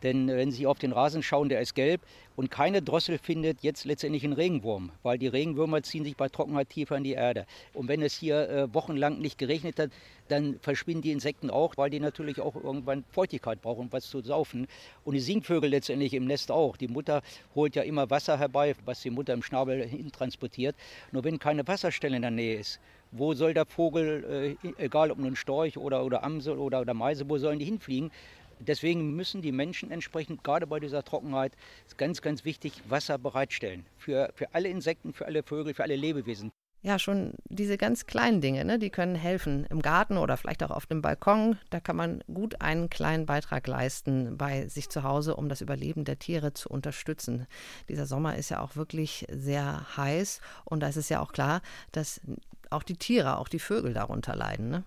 Denn 0.03 0.29
äh, 0.29 0.37
wenn 0.37 0.51
Sie 0.51 0.67
auf 0.67 0.79
den 0.79 0.91
Rasen 0.91 1.23
schauen, 1.23 1.49
der 1.49 1.61
ist 1.61 1.75
gelb 1.75 2.01
und 2.35 2.51
keine 2.51 2.81
Drossel 2.81 3.17
findet 3.17 3.63
jetzt 3.63 3.85
letztendlich 3.85 4.23
einen 4.23 4.33
Regenwurm, 4.33 4.91
weil 5.03 5.17
die 5.17 5.27
Regenwürmer 5.27 5.81
ziehen 5.83 6.03
sich 6.03 6.15
bei 6.15 6.29
Trockenheit 6.29 6.69
tiefer 6.69 6.97
in 6.97 7.03
die 7.03 7.13
Erde. 7.13 7.45
Und 7.73 7.87
wenn 7.87 8.01
es 8.01 8.13
hier 8.13 8.49
äh, 8.49 8.73
wochenlang 8.73 9.19
nicht 9.19 9.37
geregnet 9.37 9.79
hat, 9.79 9.91
dann 10.27 10.59
verschwinden 10.59 11.01
die 11.01 11.11
Insekten 11.11 11.49
auch, 11.49 11.77
weil 11.77 11.89
die 11.89 11.99
natürlich 11.99 12.41
auch 12.41 12.55
irgendwann 12.55 13.05
Feuchtigkeit 13.11 13.61
brauchen, 13.61 13.85
um 13.85 13.91
was 13.91 14.09
zu 14.09 14.21
saufen. 14.21 14.67
Und 15.03 15.13
die 15.13 15.19
Singvögel 15.19 15.69
letztendlich 15.69 16.13
im 16.13 16.25
Nest 16.25 16.51
auch. 16.51 16.77
Die 16.77 16.87
Mutter 16.87 17.21
holt 17.55 17.75
ja 17.75 17.83
immer 17.83 18.09
Wasser 18.09 18.37
herbei, 18.37 18.75
was 18.85 19.01
die 19.01 19.09
Mutter 19.09 19.33
im 19.33 19.41
Schnabel 19.41 19.87
hintransportiert. 19.87 20.75
Nur 21.11 21.23
wenn 21.23 21.39
keine 21.39 21.67
Wasserstelle 21.67 22.17
in 22.17 22.21
der 22.21 22.31
Nähe 22.31 22.59
ist, 22.59 22.79
wo 23.11 23.33
soll 23.33 23.53
der 23.53 23.65
Vogel, 23.65 24.57
äh, 24.61 24.83
egal 24.83 25.11
ob 25.11 25.17
nun 25.17 25.35
Storch 25.35 25.77
oder, 25.77 26.03
oder 26.03 26.23
Amsel 26.23 26.57
oder, 26.57 26.81
oder 26.81 26.93
Meise, 26.93 27.29
wo 27.29 27.37
sollen 27.37 27.59
die 27.59 27.65
hinfliegen? 27.65 28.11
Deswegen 28.59 29.15
müssen 29.15 29.41
die 29.41 29.51
Menschen 29.51 29.91
entsprechend, 29.91 30.43
gerade 30.43 30.67
bei 30.67 30.79
dieser 30.79 31.03
Trockenheit, 31.03 31.53
ganz, 31.97 32.21
ganz 32.21 32.45
wichtig, 32.45 32.81
Wasser 32.89 33.17
bereitstellen. 33.17 33.85
Für, 33.97 34.31
für 34.35 34.53
alle 34.53 34.69
Insekten, 34.69 35.13
für 35.13 35.25
alle 35.25 35.43
Vögel, 35.43 35.73
für 35.73 35.83
alle 35.83 35.95
Lebewesen. 35.95 36.51
Ja, 36.83 36.99
schon 36.99 37.33
diese 37.49 37.75
ganz 37.75 38.05
kleinen 38.05 38.39
Dinge, 38.39 38.63
ne, 38.63 38.77
die 38.77 38.91
können 38.91 39.15
helfen. 39.15 39.65
Im 39.69 39.81
Garten 39.81 40.17
oder 40.17 40.37
vielleicht 40.37 40.63
auch 40.63 40.69
auf 40.69 40.85
dem 40.85 41.01
Balkon, 41.01 41.57
da 41.71 41.79
kann 41.79 41.95
man 41.95 42.23
gut 42.31 42.61
einen 42.61 42.89
kleinen 42.89 43.25
Beitrag 43.25 43.65
leisten 43.67 44.37
bei 44.37 44.67
sich 44.67 44.87
zu 44.89 45.03
Hause, 45.03 45.35
um 45.35 45.49
das 45.49 45.61
Überleben 45.61 46.05
der 46.05 46.19
Tiere 46.19 46.53
zu 46.53 46.69
unterstützen. 46.69 47.47
Dieser 47.89 48.05
Sommer 48.05 48.37
ist 48.37 48.49
ja 48.49 48.61
auch 48.61 48.75
wirklich 48.75 49.25
sehr 49.29 49.97
heiß 49.97 50.39
und 50.65 50.81
da 50.81 50.87
ist 50.87 50.97
es 50.97 51.09
ja 51.09 51.19
auch 51.19 51.33
klar, 51.33 51.61
dass 51.91 52.21
auch 52.69 52.83
die 52.83 52.97
Tiere, 52.97 53.37
auch 53.37 53.47
die 53.47 53.59
Vögel 53.59 53.93
darunter 53.93 54.35
leiden. 54.35 54.69
Ne? 54.69 54.83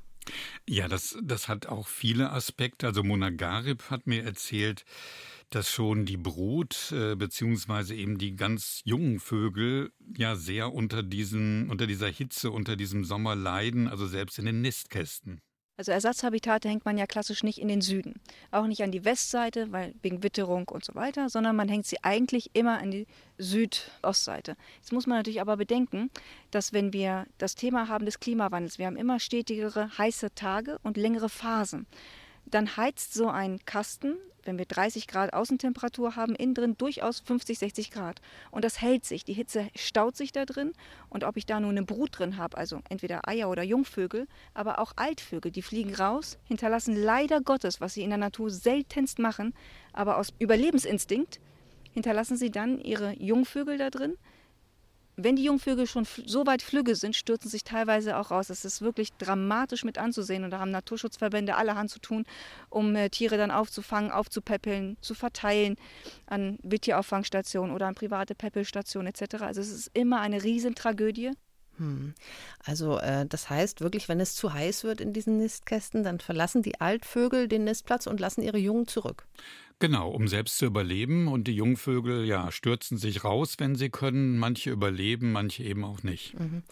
Ja, 0.68 0.88
das, 0.88 1.16
das 1.22 1.48
hat 1.48 1.66
auch 1.66 1.88
viele 1.88 2.30
Aspekte. 2.30 2.86
Also 2.86 3.02
Mona 3.02 3.30
Garib 3.30 3.90
hat 3.90 4.06
mir 4.06 4.24
erzählt, 4.24 4.84
dass 5.50 5.70
schon 5.70 6.06
die 6.06 6.16
Brut 6.16 6.92
äh, 6.92 7.16
beziehungsweise 7.16 7.94
eben 7.94 8.18
die 8.18 8.36
ganz 8.36 8.82
jungen 8.84 9.18
Vögel 9.18 9.92
ja 10.16 10.36
sehr 10.36 10.72
unter 10.72 11.02
diesen 11.02 11.68
unter 11.70 11.86
dieser 11.88 12.08
Hitze 12.08 12.50
unter 12.52 12.76
diesem 12.76 13.04
Sommer 13.04 13.34
leiden, 13.34 13.88
also 13.88 14.06
selbst 14.06 14.38
in 14.38 14.46
den 14.46 14.60
Nistkästen. 14.60 15.40
Also 15.80 15.92
Ersatzhabitate 15.92 16.68
hängt 16.68 16.84
man 16.84 16.98
ja 16.98 17.06
klassisch 17.06 17.42
nicht 17.42 17.58
in 17.58 17.68
den 17.68 17.80
Süden. 17.80 18.20
Auch 18.50 18.66
nicht 18.66 18.82
an 18.82 18.92
die 18.92 19.06
Westseite, 19.06 19.72
weil 19.72 19.94
wegen 20.02 20.22
Witterung 20.22 20.68
und 20.68 20.84
so 20.84 20.94
weiter, 20.94 21.30
sondern 21.30 21.56
man 21.56 21.70
hängt 21.70 21.86
sie 21.86 21.96
eigentlich 22.04 22.50
immer 22.52 22.80
an 22.80 22.90
die 22.90 23.06
Südostseite. 23.38 24.58
Jetzt 24.76 24.92
muss 24.92 25.06
man 25.06 25.16
natürlich 25.16 25.40
aber 25.40 25.56
bedenken, 25.56 26.10
dass 26.50 26.74
wenn 26.74 26.92
wir 26.92 27.26
das 27.38 27.54
Thema 27.54 27.88
haben 27.88 28.04
des 28.04 28.20
Klimawandels, 28.20 28.78
wir 28.78 28.84
haben 28.84 28.96
immer 28.98 29.20
stetigere 29.20 29.96
heiße 29.96 30.34
Tage 30.34 30.76
und 30.82 30.98
längere 30.98 31.30
Phasen 31.30 31.86
dann 32.46 32.76
heizt 32.76 33.14
so 33.14 33.28
ein 33.28 33.64
Kasten, 33.64 34.16
wenn 34.44 34.58
wir 34.58 34.64
30 34.64 35.06
Grad 35.06 35.32
Außentemperatur 35.32 36.16
haben, 36.16 36.34
innen 36.34 36.54
drin 36.54 36.76
durchaus 36.76 37.20
50, 37.20 37.58
60 37.58 37.90
Grad. 37.90 38.20
Und 38.50 38.64
das 38.64 38.80
hält 38.80 39.04
sich. 39.04 39.24
Die 39.24 39.32
Hitze 39.32 39.68
staut 39.76 40.16
sich 40.16 40.32
da 40.32 40.44
drin. 40.46 40.72
Und 41.08 41.24
ob 41.24 41.36
ich 41.36 41.46
da 41.46 41.60
nur 41.60 41.70
eine 41.70 41.82
Brut 41.82 42.18
drin 42.18 42.36
habe, 42.36 42.56
also 42.56 42.80
entweder 42.88 43.28
Eier 43.28 43.50
oder 43.50 43.62
Jungvögel, 43.62 44.26
aber 44.54 44.78
auch 44.78 44.92
Altvögel, 44.96 45.52
die 45.52 45.62
fliegen 45.62 45.94
raus, 45.94 46.38
hinterlassen 46.44 46.96
leider 46.96 47.40
Gottes, 47.40 47.80
was 47.80 47.94
sie 47.94 48.02
in 48.02 48.10
der 48.10 48.18
Natur 48.18 48.50
seltenst 48.50 49.18
machen, 49.18 49.54
aber 49.92 50.16
aus 50.16 50.32
Überlebensinstinkt 50.38 51.40
hinterlassen 51.92 52.36
sie 52.36 52.50
dann 52.50 52.80
ihre 52.80 53.12
Jungvögel 53.20 53.76
da 53.76 53.90
drin 53.90 54.16
wenn 55.24 55.36
die 55.36 55.44
Jungvögel 55.44 55.86
schon 55.86 56.06
so 56.26 56.46
weit 56.46 56.62
flügge 56.62 56.94
sind, 56.94 57.16
stürzen 57.16 57.50
sich 57.50 57.64
teilweise 57.64 58.16
auch 58.16 58.30
raus. 58.30 58.48
Das 58.48 58.64
ist 58.64 58.82
wirklich 58.82 59.12
dramatisch 59.14 59.84
mit 59.84 59.98
anzusehen 59.98 60.44
und 60.44 60.50
da 60.50 60.58
haben 60.58 60.70
Naturschutzverbände 60.70 61.56
allerhand 61.56 61.90
zu 61.90 61.98
tun, 62.00 62.24
um 62.68 62.94
äh, 62.96 63.10
Tiere 63.10 63.36
dann 63.36 63.50
aufzufangen, 63.50 64.10
aufzupäppeln, 64.10 64.96
zu 65.00 65.14
verteilen 65.14 65.76
an 66.26 66.58
Wildtierauffangstationen 66.62 67.74
oder 67.74 67.86
an 67.86 67.94
private 67.94 68.34
Päppelstationen 68.34 69.12
etc. 69.12 69.42
Also 69.42 69.60
es 69.60 69.70
ist 69.70 69.90
immer 69.94 70.20
eine 70.20 70.42
Riesentragödie. 70.42 71.32
Hm. 71.80 72.14
Also 72.62 72.98
äh, 72.98 73.26
das 73.26 73.48
heißt 73.48 73.80
wirklich, 73.80 74.08
wenn 74.08 74.20
es 74.20 74.34
zu 74.34 74.52
heiß 74.52 74.84
wird 74.84 75.00
in 75.00 75.14
diesen 75.14 75.38
Nistkästen, 75.38 76.04
dann 76.04 76.20
verlassen 76.20 76.62
die 76.62 76.80
Altvögel 76.80 77.48
den 77.48 77.64
Nistplatz 77.64 78.06
und 78.06 78.20
lassen 78.20 78.42
ihre 78.42 78.58
Jungen 78.58 78.86
zurück. 78.86 79.26
Genau, 79.78 80.10
um 80.10 80.28
selbst 80.28 80.58
zu 80.58 80.66
überleben. 80.66 81.26
Und 81.26 81.48
die 81.48 81.54
Jungvögel, 81.54 82.26
ja, 82.26 82.52
stürzen 82.52 82.98
sich 82.98 83.24
raus, 83.24 83.54
wenn 83.58 83.76
sie 83.76 83.88
können. 83.88 84.36
Manche 84.38 84.70
überleben, 84.70 85.32
manche 85.32 85.64
eben 85.64 85.84
auch 85.84 86.02
nicht. 86.02 86.38
Mhm. 86.38 86.62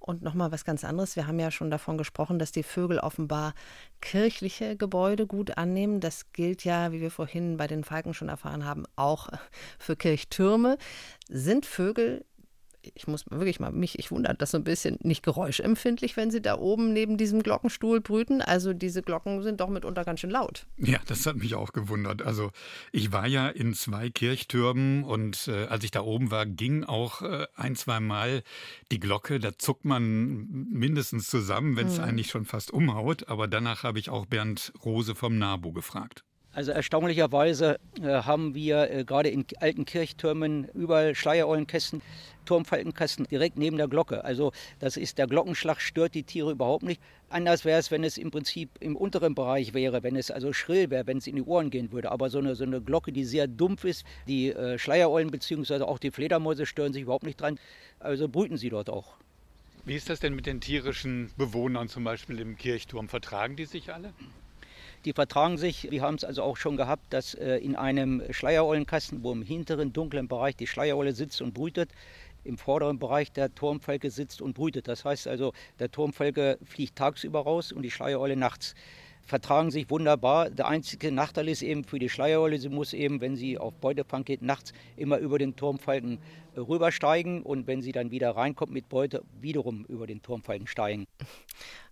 Und 0.00 0.22
nochmal 0.22 0.50
was 0.50 0.64
ganz 0.64 0.84
anderes. 0.84 1.14
Wir 1.14 1.28
haben 1.28 1.38
ja 1.38 1.52
schon 1.52 1.70
davon 1.70 1.96
gesprochen, 1.96 2.40
dass 2.40 2.50
die 2.50 2.64
Vögel 2.64 2.98
offenbar 2.98 3.54
kirchliche 4.00 4.76
Gebäude 4.76 5.28
gut 5.28 5.58
annehmen. 5.58 6.00
Das 6.00 6.32
gilt 6.32 6.64
ja, 6.64 6.90
wie 6.90 7.00
wir 7.00 7.12
vorhin 7.12 7.56
bei 7.56 7.68
den 7.68 7.84
Falken 7.84 8.14
schon 8.14 8.28
erfahren 8.28 8.64
haben, 8.64 8.84
auch 8.96 9.28
für 9.78 9.94
Kirchtürme. 9.94 10.76
Sind 11.28 11.66
Vögel 11.66 12.24
ich 12.94 13.06
muss 13.06 13.24
wirklich 13.30 13.60
mal 13.60 13.72
mich, 13.72 13.98
ich 13.98 14.10
wundere 14.10 14.34
das 14.34 14.50
so 14.50 14.58
ein 14.58 14.64
bisschen, 14.64 14.98
nicht 15.02 15.22
geräuschempfindlich, 15.22 16.16
wenn 16.16 16.30
sie 16.30 16.42
da 16.42 16.58
oben 16.58 16.92
neben 16.92 17.16
diesem 17.16 17.42
Glockenstuhl 17.42 18.00
brüten. 18.00 18.42
Also 18.42 18.72
diese 18.72 19.02
Glocken 19.02 19.42
sind 19.42 19.60
doch 19.60 19.68
mitunter 19.68 20.04
ganz 20.04 20.20
schön 20.20 20.30
laut. 20.30 20.66
Ja, 20.76 20.98
das 21.06 21.26
hat 21.26 21.36
mich 21.36 21.54
auch 21.54 21.72
gewundert. 21.72 22.22
Also 22.22 22.50
ich 22.92 23.12
war 23.12 23.26
ja 23.26 23.48
in 23.48 23.74
zwei 23.74 24.10
Kirchtürmen 24.10 25.04
und 25.04 25.48
äh, 25.48 25.66
als 25.66 25.84
ich 25.84 25.90
da 25.90 26.00
oben 26.00 26.30
war, 26.30 26.46
ging 26.46 26.84
auch 26.84 27.22
äh, 27.22 27.46
ein, 27.54 27.76
zwei 27.76 28.00
Mal 28.00 28.42
die 28.92 29.00
Glocke. 29.00 29.40
Da 29.40 29.56
zuckt 29.56 29.84
man 29.84 30.46
mindestens 30.70 31.28
zusammen, 31.28 31.76
wenn 31.76 31.86
es 31.86 31.98
mhm. 31.98 32.04
eigentlich 32.04 32.30
schon 32.30 32.44
fast 32.44 32.70
umhaut. 32.70 33.28
Aber 33.28 33.48
danach 33.48 33.82
habe 33.82 33.98
ich 33.98 34.10
auch 34.10 34.26
Bernd 34.26 34.72
Rose 34.84 35.14
vom 35.14 35.38
NABU 35.38 35.72
gefragt. 35.72 36.25
Also 36.56 36.72
erstaunlicherweise 36.72 37.78
äh, 38.00 38.06
haben 38.06 38.54
wir 38.54 38.90
äh, 38.90 39.04
gerade 39.04 39.28
in 39.28 39.44
alten 39.60 39.84
Kirchtürmen 39.84 40.66
überall 40.72 41.14
Schleiereulenkästen, 41.14 42.00
Turmfalkenkästen 42.46 43.26
direkt 43.26 43.58
neben 43.58 43.76
der 43.76 43.88
Glocke. 43.88 44.24
Also 44.24 44.52
das 44.78 44.96
ist 44.96 45.18
der 45.18 45.26
Glockenschlag 45.26 45.82
stört 45.82 46.14
die 46.14 46.22
Tiere 46.22 46.52
überhaupt 46.52 46.82
nicht. 46.82 46.98
Anders 47.28 47.66
wäre 47.66 47.78
es, 47.78 47.90
wenn 47.90 48.04
es 48.04 48.16
im 48.16 48.30
Prinzip 48.30 48.70
im 48.80 48.96
unteren 48.96 49.34
Bereich 49.34 49.74
wäre, 49.74 50.02
wenn 50.02 50.16
es 50.16 50.30
also 50.30 50.54
schrill 50.54 50.88
wäre, 50.88 51.06
wenn 51.06 51.18
es 51.18 51.26
in 51.26 51.36
die 51.36 51.42
Ohren 51.42 51.68
gehen 51.68 51.92
würde. 51.92 52.10
Aber 52.10 52.30
so 52.30 52.38
eine, 52.38 52.54
so 52.54 52.64
eine 52.64 52.80
Glocke, 52.80 53.12
die 53.12 53.24
sehr 53.24 53.48
dumpf 53.48 53.84
ist, 53.84 54.06
die 54.26 54.48
äh, 54.48 54.78
Schleiereulen 54.78 55.30
bzw. 55.30 55.82
auch 55.82 55.98
die 55.98 56.10
Fledermäuse 56.10 56.64
stören 56.64 56.94
sich 56.94 57.02
überhaupt 57.02 57.26
nicht 57.26 57.38
dran. 57.38 57.60
Also 58.00 58.28
brüten 58.30 58.56
sie 58.56 58.70
dort 58.70 58.88
auch. 58.88 59.18
Wie 59.84 59.94
ist 59.94 60.08
das 60.08 60.20
denn 60.20 60.34
mit 60.34 60.46
den 60.46 60.62
tierischen 60.62 61.32
Bewohnern 61.36 61.90
zum 61.90 62.04
Beispiel 62.04 62.40
im 62.40 62.56
Kirchturm? 62.56 63.10
Vertragen 63.10 63.56
die 63.56 63.66
sich 63.66 63.92
alle? 63.92 64.14
Die 65.06 65.12
vertragen 65.12 65.56
sich. 65.56 65.88
Wir 65.88 66.02
haben 66.02 66.16
es 66.16 66.24
also 66.24 66.42
auch 66.42 66.56
schon 66.56 66.76
gehabt, 66.76 67.04
dass 67.10 67.34
äh, 67.34 67.58
in 67.58 67.76
einem 67.76 68.24
Schleiereulenkasten, 68.28 69.22
wo 69.22 69.30
im 69.30 69.42
hinteren 69.42 69.92
dunklen 69.92 70.26
Bereich 70.26 70.56
die 70.56 70.66
Schleiereule 70.66 71.12
sitzt 71.12 71.40
und 71.40 71.54
brütet, 71.54 71.92
im 72.42 72.58
vorderen 72.58 72.98
Bereich 72.98 73.30
der 73.30 73.54
Turmfalke 73.54 74.10
sitzt 74.10 74.42
und 74.42 74.54
brütet. 74.54 74.88
Das 74.88 75.04
heißt 75.04 75.28
also, 75.28 75.52
der 75.78 75.92
Turmfalke 75.92 76.58
fliegt 76.64 76.96
tagsüber 76.96 77.42
raus 77.42 77.70
und 77.70 77.82
die 77.82 77.90
Schleiereule 77.92 78.34
nachts 78.34 78.74
vertragen 79.26 79.70
sich 79.70 79.90
wunderbar. 79.90 80.50
Der 80.50 80.66
einzige 80.66 81.12
Nachteil 81.12 81.48
ist 81.48 81.62
eben 81.62 81.84
für 81.84 81.98
die 81.98 82.08
Schleiereule, 82.08 82.58
sie 82.58 82.68
muss 82.68 82.92
eben, 82.92 83.20
wenn 83.20 83.36
sie 83.36 83.58
auf 83.58 83.74
Beutefang 83.74 84.24
geht, 84.24 84.42
nachts 84.42 84.72
immer 84.96 85.18
über 85.18 85.38
den 85.38 85.54
Turmfalken 85.56 86.18
rübersteigen 86.56 87.42
und 87.42 87.66
wenn 87.66 87.82
sie 87.82 87.92
dann 87.92 88.10
wieder 88.10 88.30
reinkommt 88.30 88.72
mit 88.72 88.88
Beute, 88.88 89.22
wiederum 89.40 89.84
über 89.86 90.06
den 90.06 90.22
Turmfalken 90.22 90.66
steigen. 90.66 91.06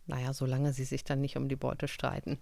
Naja, 0.06 0.34
solange 0.34 0.74
sie 0.74 0.84
sich 0.84 1.02
dann 1.02 1.22
nicht 1.22 1.38
um 1.38 1.48
die 1.48 1.56
Beute 1.56 1.88
streiten. 1.88 2.38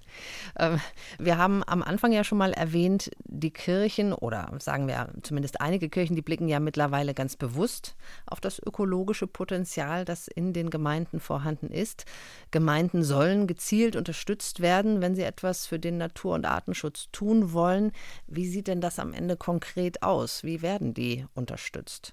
Ähm, 0.58 0.80
wir 1.18 1.38
haben 1.38 1.62
am 1.64 1.82
Anfang 1.82 2.10
ja 2.10 2.24
schon 2.24 2.38
mal 2.38 2.52
erwähnt, 2.52 3.12
die 3.24 3.52
Kirchen 3.52 4.12
oder 4.12 4.52
sagen 4.58 4.88
wir 4.88 5.10
zumindest 5.22 5.60
einige 5.60 5.88
Kirchen, 5.88 6.16
die 6.16 6.22
blicken 6.22 6.48
ja 6.48 6.58
mittlerweile 6.58 7.14
ganz 7.14 7.36
bewusst 7.36 7.94
auf 8.26 8.40
das 8.40 8.58
ökologische 8.58 9.28
Potenzial, 9.28 10.04
das 10.04 10.26
in 10.26 10.52
den 10.52 10.70
Gemeinden 10.70 11.20
vorhanden 11.20 11.70
ist. 11.70 12.04
Gemeinden 12.50 13.04
sollen 13.04 13.46
gezielt 13.46 13.94
unterstützt 13.94 14.58
werden, 14.58 15.00
wenn 15.00 15.14
sie 15.14 15.22
etwas 15.22 15.66
für 15.66 15.78
den 15.78 15.98
Natur- 15.98 16.34
und 16.34 16.46
Artenschutz 16.46 17.10
tun 17.12 17.52
wollen. 17.52 17.92
Wie 18.26 18.48
sieht 18.48 18.66
denn 18.66 18.80
das 18.80 18.98
am 18.98 19.12
Ende 19.12 19.36
konkret 19.36 20.02
aus? 20.02 20.42
Wie 20.42 20.62
werden 20.62 20.94
die 20.94 21.26
unterstützt? 21.34 22.12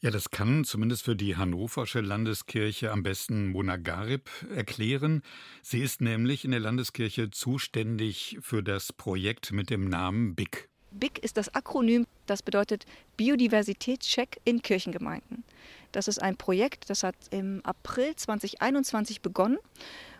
Ja, 0.00 0.12
das 0.12 0.30
kann 0.30 0.62
zumindest 0.62 1.02
für 1.02 1.16
die 1.16 1.36
Hannoversche 1.36 2.00
Landeskirche 2.00 2.92
am 2.92 3.02
besten 3.02 3.48
Mona 3.48 3.76
Garib 3.76 4.30
erklären. 4.54 5.22
Sie 5.60 5.80
ist 5.80 6.00
nämlich 6.00 6.44
in 6.44 6.52
der 6.52 6.60
Landeskirche 6.60 7.30
zuständig 7.30 8.38
für 8.40 8.62
das 8.62 8.92
Projekt 8.92 9.50
mit 9.50 9.70
dem 9.70 9.88
Namen 9.88 10.36
BIC. 10.36 10.68
BIC 10.92 11.18
ist 11.18 11.36
das 11.36 11.52
Akronym, 11.52 12.06
das 12.26 12.44
bedeutet 12.44 12.86
Biodiversitätscheck 13.16 14.40
in 14.44 14.62
Kirchengemeinden. 14.62 15.42
Das 15.90 16.06
ist 16.06 16.22
ein 16.22 16.36
Projekt, 16.36 16.90
das 16.90 17.02
hat 17.02 17.16
im 17.30 17.60
April 17.64 18.14
2021 18.14 19.20
begonnen 19.20 19.58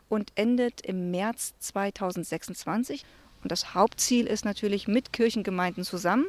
und 0.09 0.33
endet 0.35 0.81
im 0.81 1.13
März 1.13 1.55
2026. 1.61 3.05
Und 3.45 3.53
das 3.53 3.75
Hauptziel 3.75 4.27
ist 4.27 4.45
natürlich 4.45 4.89
mit 4.89 5.13
Kirchengemeinden 5.13 5.85
zusammen 5.85 6.27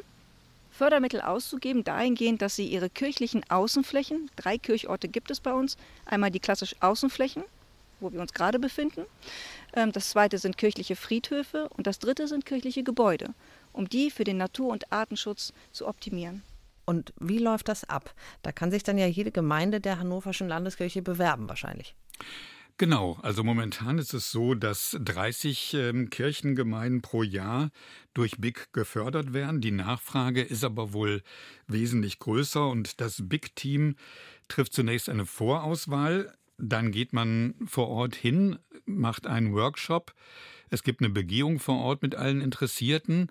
Fördermittel 0.80 1.20
auszugeben, 1.20 1.84
dahingehend, 1.84 2.40
dass 2.40 2.56
sie 2.56 2.66
ihre 2.66 2.88
kirchlichen 2.88 3.42
Außenflächen, 3.50 4.30
drei 4.36 4.56
Kirchorte 4.56 5.08
gibt 5.08 5.30
es 5.30 5.38
bei 5.38 5.52
uns, 5.52 5.76
einmal 6.06 6.30
die 6.30 6.40
klassisch 6.40 6.74
Außenflächen, 6.80 7.44
wo 8.00 8.10
wir 8.10 8.18
uns 8.22 8.32
gerade 8.32 8.58
befinden, 8.58 9.04
ähm, 9.74 9.92
das 9.92 10.08
zweite 10.08 10.38
sind 10.38 10.56
kirchliche 10.56 10.96
Friedhöfe 10.96 11.68
und 11.76 11.86
das 11.86 11.98
dritte 11.98 12.26
sind 12.28 12.46
kirchliche 12.46 12.82
Gebäude, 12.82 13.34
um 13.74 13.90
die 13.90 14.10
für 14.10 14.24
den 14.24 14.38
Natur- 14.38 14.72
und 14.72 14.90
Artenschutz 14.90 15.52
zu 15.70 15.86
optimieren. 15.86 16.42
Und 16.86 17.12
wie 17.20 17.40
läuft 17.40 17.68
das 17.68 17.84
ab? 17.84 18.14
Da 18.40 18.50
kann 18.50 18.70
sich 18.70 18.82
dann 18.82 18.96
ja 18.96 19.06
jede 19.06 19.32
Gemeinde 19.32 19.82
der 19.82 19.98
Hannoverschen 19.98 20.48
Landeskirche 20.48 21.02
bewerben 21.02 21.46
wahrscheinlich. 21.46 21.94
Genau, 22.80 23.18
also 23.20 23.44
momentan 23.44 23.98
ist 23.98 24.14
es 24.14 24.32
so, 24.32 24.54
dass 24.54 24.96
30 24.98 25.74
ähm, 25.74 26.08
Kirchengemeinden 26.08 27.02
pro 27.02 27.22
Jahr 27.22 27.72
durch 28.14 28.38
BIC 28.38 28.72
gefördert 28.72 29.34
werden. 29.34 29.60
Die 29.60 29.70
Nachfrage 29.70 30.40
ist 30.40 30.64
aber 30.64 30.94
wohl 30.94 31.22
wesentlich 31.66 32.18
größer 32.20 32.70
und 32.70 33.02
das 33.02 33.28
BIC-Team 33.28 33.96
trifft 34.48 34.72
zunächst 34.72 35.10
eine 35.10 35.26
Vorauswahl. 35.26 36.34
Dann 36.56 36.90
geht 36.90 37.12
man 37.12 37.52
vor 37.66 37.88
Ort 37.88 38.14
hin, 38.14 38.58
macht 38.86 39.26
einen 39.26 39.52
Workshop. 39.52 40.14
Es 40.70 40.82
gibt 40.82 41.02
eine 41.02 41.10
Begehung 41.10 41.58
vor 41.58 41.80
Ort 41.80 42.00
mit 42.00 42.14
allen 42.14 42.40
Interessierten. 42.40 43.28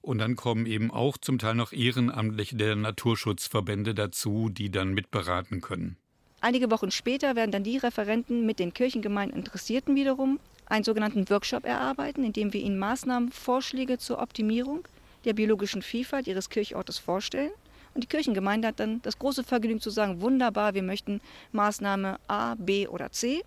Und 0.00 0.18
dann 0.18 0.34
kommen 0.34 0.66
eben 0.66 0.90
auch 0.90 1.18
zum 1.18 1.38
Teil 1.38 1.54
noch 1.54 1.72
Ehrenamtliche 1.72 2.56
der 2.56 2.74
Naturschutzverbände 2.74 3.94
dazu, 3.94 4.48
die 4.48 4.72
dann 4.72 4.92
mitberaten 4.92 5.60
können. 5.60 5.98
Einige 6.40 6.70
Wochen 6.70 6.92
später 6.92 7.34
werden 7.34 7.50
dann 7.50 7.64
die 7.64 7.78
Referenten 7.78 8.46
mit 8.46 8.60
den 8.60 8.72
Kirchengemeinden 8.72 9.38
Interessierten 9.38 9.96
wiederum 9.96 10.38
einen 10.66 10.84
sogenannten 10.84 11.28
Workshop 11.30 11.64
erarbeiten, 11.64 12.22
in 12.22 12.32
dem 12.32 12.52
wir 12.52 12.60
ihnen 12.60 12.78
Maßnahmen, 12.78 13.32
Vorschläge 13.32 13.98
zur 13.98 14.20
Optimierung 14.22 14.86
der 15.24 15.32
biologischen 15.32 15.82
Vielfalt 15.82 16.28
ihres 16.28 16.48
Kirchortes 16.48 16.98
vorstellen. 16.98 17.50
Und 17.94 18.04
die 18.04 18.06
Kirchengemeinde 18.06 18.68
hat 18.68 18.78
dann 18.78 19.02
das 19.02 19.18
große 19.18 19.42
Vergnügen 19.42 19.80
zu 19.80 19.90
sagen, 19.90 20.20
wunderbar, 20.20 20.74
wir 20.74 20.84
möchten 20.84 21.20
Maßnahme 21.50 22.20
A, 22.28 22.54
B 22.54 22.86
oder 22.86 23.10
C. 23.10 23.42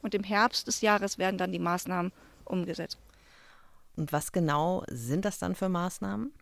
Und 0.00 0.14
im 0.14 0.24
Herbst 0.24 0.66
des 0.66 0.80
Jahres 0.80 1.18
werden 1.18 1.36
dann 1.36 1.52
die 1.52 1.58
Maßnahmen 1.58 2.10
umgesetzt. 2.46 2.98
Und 4.00 4.14
was 4.14 4.32
genau 4.32 4.82
sind 4.88 5.26
das 5.26 5.38
dann 5.38 5.54
für 5.54 5.68
Maßnahmen? 5.68 6.32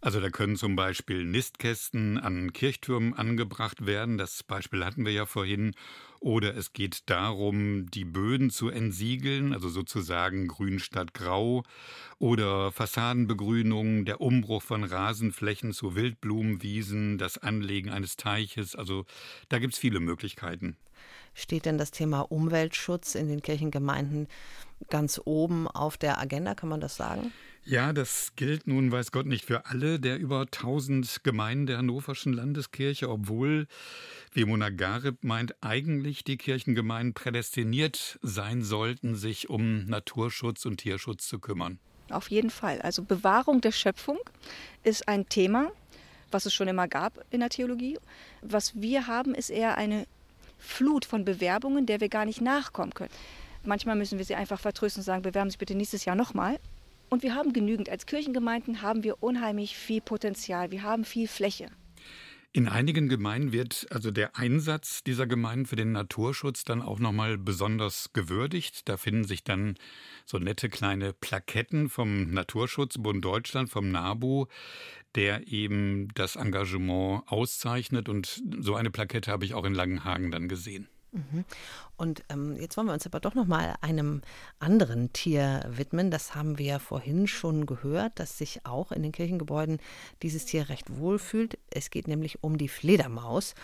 Also 0.00 0.20
da 0.20 0.30
können 0.30 0.56
zum 0.56 0.74
Beispiel 0.74 1.24
Nistkästen 1.24 2.18
an 2.18 2.52
Kirchtürmen 2.52 3.14
angebracht 3.14 3.86
werden. 3.86 4.18
Das 4.18 4.42
Beispiel 4.42 4.84
hatten 4.84 5.06
wir 5.06 5.12
ja 5.12 5.24
vorhin. 5.24 5.76
Oder 6.20 6.56
es 6.56 6.72
geht 6.72 7.08
darum, 7.10 7.90
die 7.90 8.04
Böden 8.04 8.50
zu 8.50 8.68
entsiegeln, 8.68 9.52
also 9.52 9.68
sozusagen 9.68 10.48
grün 10.48 10.78
statt 10.78 11.14
grau. 11.14 11.62
Oder 12.18 12.72
Fassadenbegrünung, 12.72 14.04
der 14.04 14.20
Umbruch 14.20 14.62
von 14.62 14.84
Rasenflächen 14.84 15.72
zu 15.72 15.94
Wildblumenwiesen, 15.94 17.18
das 17.18 17.38
Anlegen 17.38 17.90
eines 17.90 18.16
Teiches. 18.16 18.74
Also 18.74 19.04
da 19.48 19.58
gibt 19.58 19.74
es 19.74 19.78
viele 19.78 20.00
Möglichkeiten. 20.00 20.76
Steht 21.34 21.66
denn 21.66 21.78
das 21.78 21.92
Thema 21.92 22.22
Umweltschutz 22.22 23.14
in 23.14 23.28
den 23.28 23.42
Kirchengemeinden 23.42 24.26
ganz 24.90 25.20
oben 25.24 25.68
auf 25.68 25.96
der 25.96 26.18
Agenda, 26.18 26.54
kann 26.54 26.68
man 26.68 26.80
das 26.80 26.96
sagen? 26.96 27.32
Ja, 27.64 27.92
das 27.92 28.32
gilt 28.36 28.66
nun, 28.66 28.90
weiß 28.90 29.12
Gott, 29.12 29.26
nicht 29.26 29.44
für 29.44 29.66
alle 29.66 30.00
der 30.00 30.18
über 30.18 30.40
1000 30.40 31.22
Gemeinden 31.22 31.66
der 31.66 31.78
Hannoverschen 31.78 32.32
Landeskirche, 32.32 33.10
obwohl, 33.10 33.66
wie 34.32 34.44
Mona 34.44 34.70
Garib 34.70 35.22
meint, 35.22 35.54
eigentlich 35.62 36.24
die 36.24 36.38
Kirchengemeinden 36.38 37.12
prädestiniert 37.12 38.18
sein 38.22 38.62
sollten, 38.62 39.16
sich 39.16 39.50
um 39.50 39.84
Naturschutz 39.84 40.64
und 40.64 40.78
Tierschutz 40.78 41.28
zu 41.28 41.38
kümmern. 41.38 41.78
Auf 42.10 42.30
jeden 42.30 42.50
Fall. 42.50 42.80
Also 42.80 43.02
Bewahrung 43.02 43.60
der 43.60 43.72
Schöpfung 43.72 44.18
ist 44.82 45.08
ein 45.08 45.28
Thema, 45.28 45.70
was 46.30 46.46
es 46.46 46.54
schon 46.54 46.68
immer 46.68 46.88
gab 46.88 47.24
in 47.30 47.40
der 47.40 47.50
Theologie. 47.50 47.98
Was 48.40 48.80
wir 48.80 49.06
haben, 49.06 49.34
ist 49.34 49.50
eher 49.50 49.76
eine 49.76 50.06
Flut 50.58 51.04
von 51.04 51.24
Bewerbungen, 51.24 51.86
der 51.86 52.00
wir 52.00 52.08
gar 52.08 52.24
nicht 52.24 52.40
nachkommen 52.40 52.94
können. 52.94 53.12
Manchmal 53.64 53.96
müssen 53.96 54.18
wir 54.18 54.24
sie 54.24 54.34
einfach 54.34 54.60
vertrösten 54.60 55.00
und 55.00 55.04
sagen, 55.04 55.22
bewerben 55.22 55.50
Sie 55.50 55.58
bitte 55.58 55.74
nächstes 55.74 56.04
Jahr 56.04 56.16
nochmal. 56.16 56.58
Und 57.08 57.22
wir 57.22 57.34
haben 57.34 57.52
genügend. 57.52 57.88
Als 57.88 58.06
Kirchengemeinden 58.06 58.82
haben 58.82 59.02
wir 59.02 59.22
unheimlich 59.22 59.76
viel 59.76 60.00
Potenzial. 60.00 60.70
Wir 60.70 60.82
haben 60.82 61.04
viel 61.04 61.28
Fläche. 61.28 61.70
In 62.52 62.66
einigen 62.66 63.08
Gemeinden 63.08 63.52
wird 63.52 63.86
also 63.90 64.10
der 64.10 64.36
Einsatz 64.36 65.04
dieser 65.04 65.26
Gemeinden 65.26 65.66
für 65.66 65.76
den 65.76 65.92
Naturschutz 65.92 66.64
dann 66.64 66.80
auch 66.80 66.98
nochmal 66.98 67.36
besonders 67.36 68.10
gewürdigt. 68.14 68.88
Da 68.88 68.96
finden 68.96 69.24
sich 69.24 69.44
dann 69.44 69.76
so 70.24 70.38
nette 70.38 70.70
kleine 70.70 71.12
Plaketten 71.12 71.90
vom 71.90 72.30
Naturschutzbund 72.30 73.22
Deutschland, 73.22 73.68
vom 73.68 73.90
NABU, 73.90 74.46
der 75.14 75.46
eben 75.48 76.08
das 76.14 76.36
Engagement 76.36 77.22
auszeichnet. 77.26 78.08
Und 78.08 78.42
so 78.58 78.74
eine 78.74 78.90
Plakette 78.90 79.30
habe 79.30 79.44
ich 79.44 79.52
auch 79.52 79.64
in 79.64 79.74
Langenhagen 79.74 80.30
dann 80.30 80.48
gesehen. 80.48 80.88
Mhm. 81.12 81.44
Und 81.96 82.22
ähm, 82.28 82.56
jetzt 82.56 82.76
wollen 82.76 82.86
wir 82.86 82.92
uns 82.92 83.06
aber 83.06 83.20
doch 83.20 83.34
noch 83.34 83.46
mal 83.46 83.74
einem 83.80 84.22
anderen 84.58 85.12
Tier 85.12 85.64
widmen. 85.68 86.10
Das 86.10 86.34
haben 86.34 86.58
wir 86.58 86.66
ja 86.66 86.78
vorhin 86.78 87.26
schon 87.26 87.66
gehört, 87.66 88.18
dass 88.18 88.38
sich 88.38 88.66
auch 88.66 88.92
in 88.92 89.02
den 89.02 89.12
Kirchengebäuden 89.12 89.78
dieses 90.22 90.44
Tier 90.44 90.68
recht 90.68 90.98
wohl 90.98 91.18
fühlt. 91.18 91.58
Es 91.70 91.90
geht 91.90 92.08
nämlich 92.08 92.42
um 92.44 92.58
die 92.58 92.68
Fledermaus. 92.68 93.54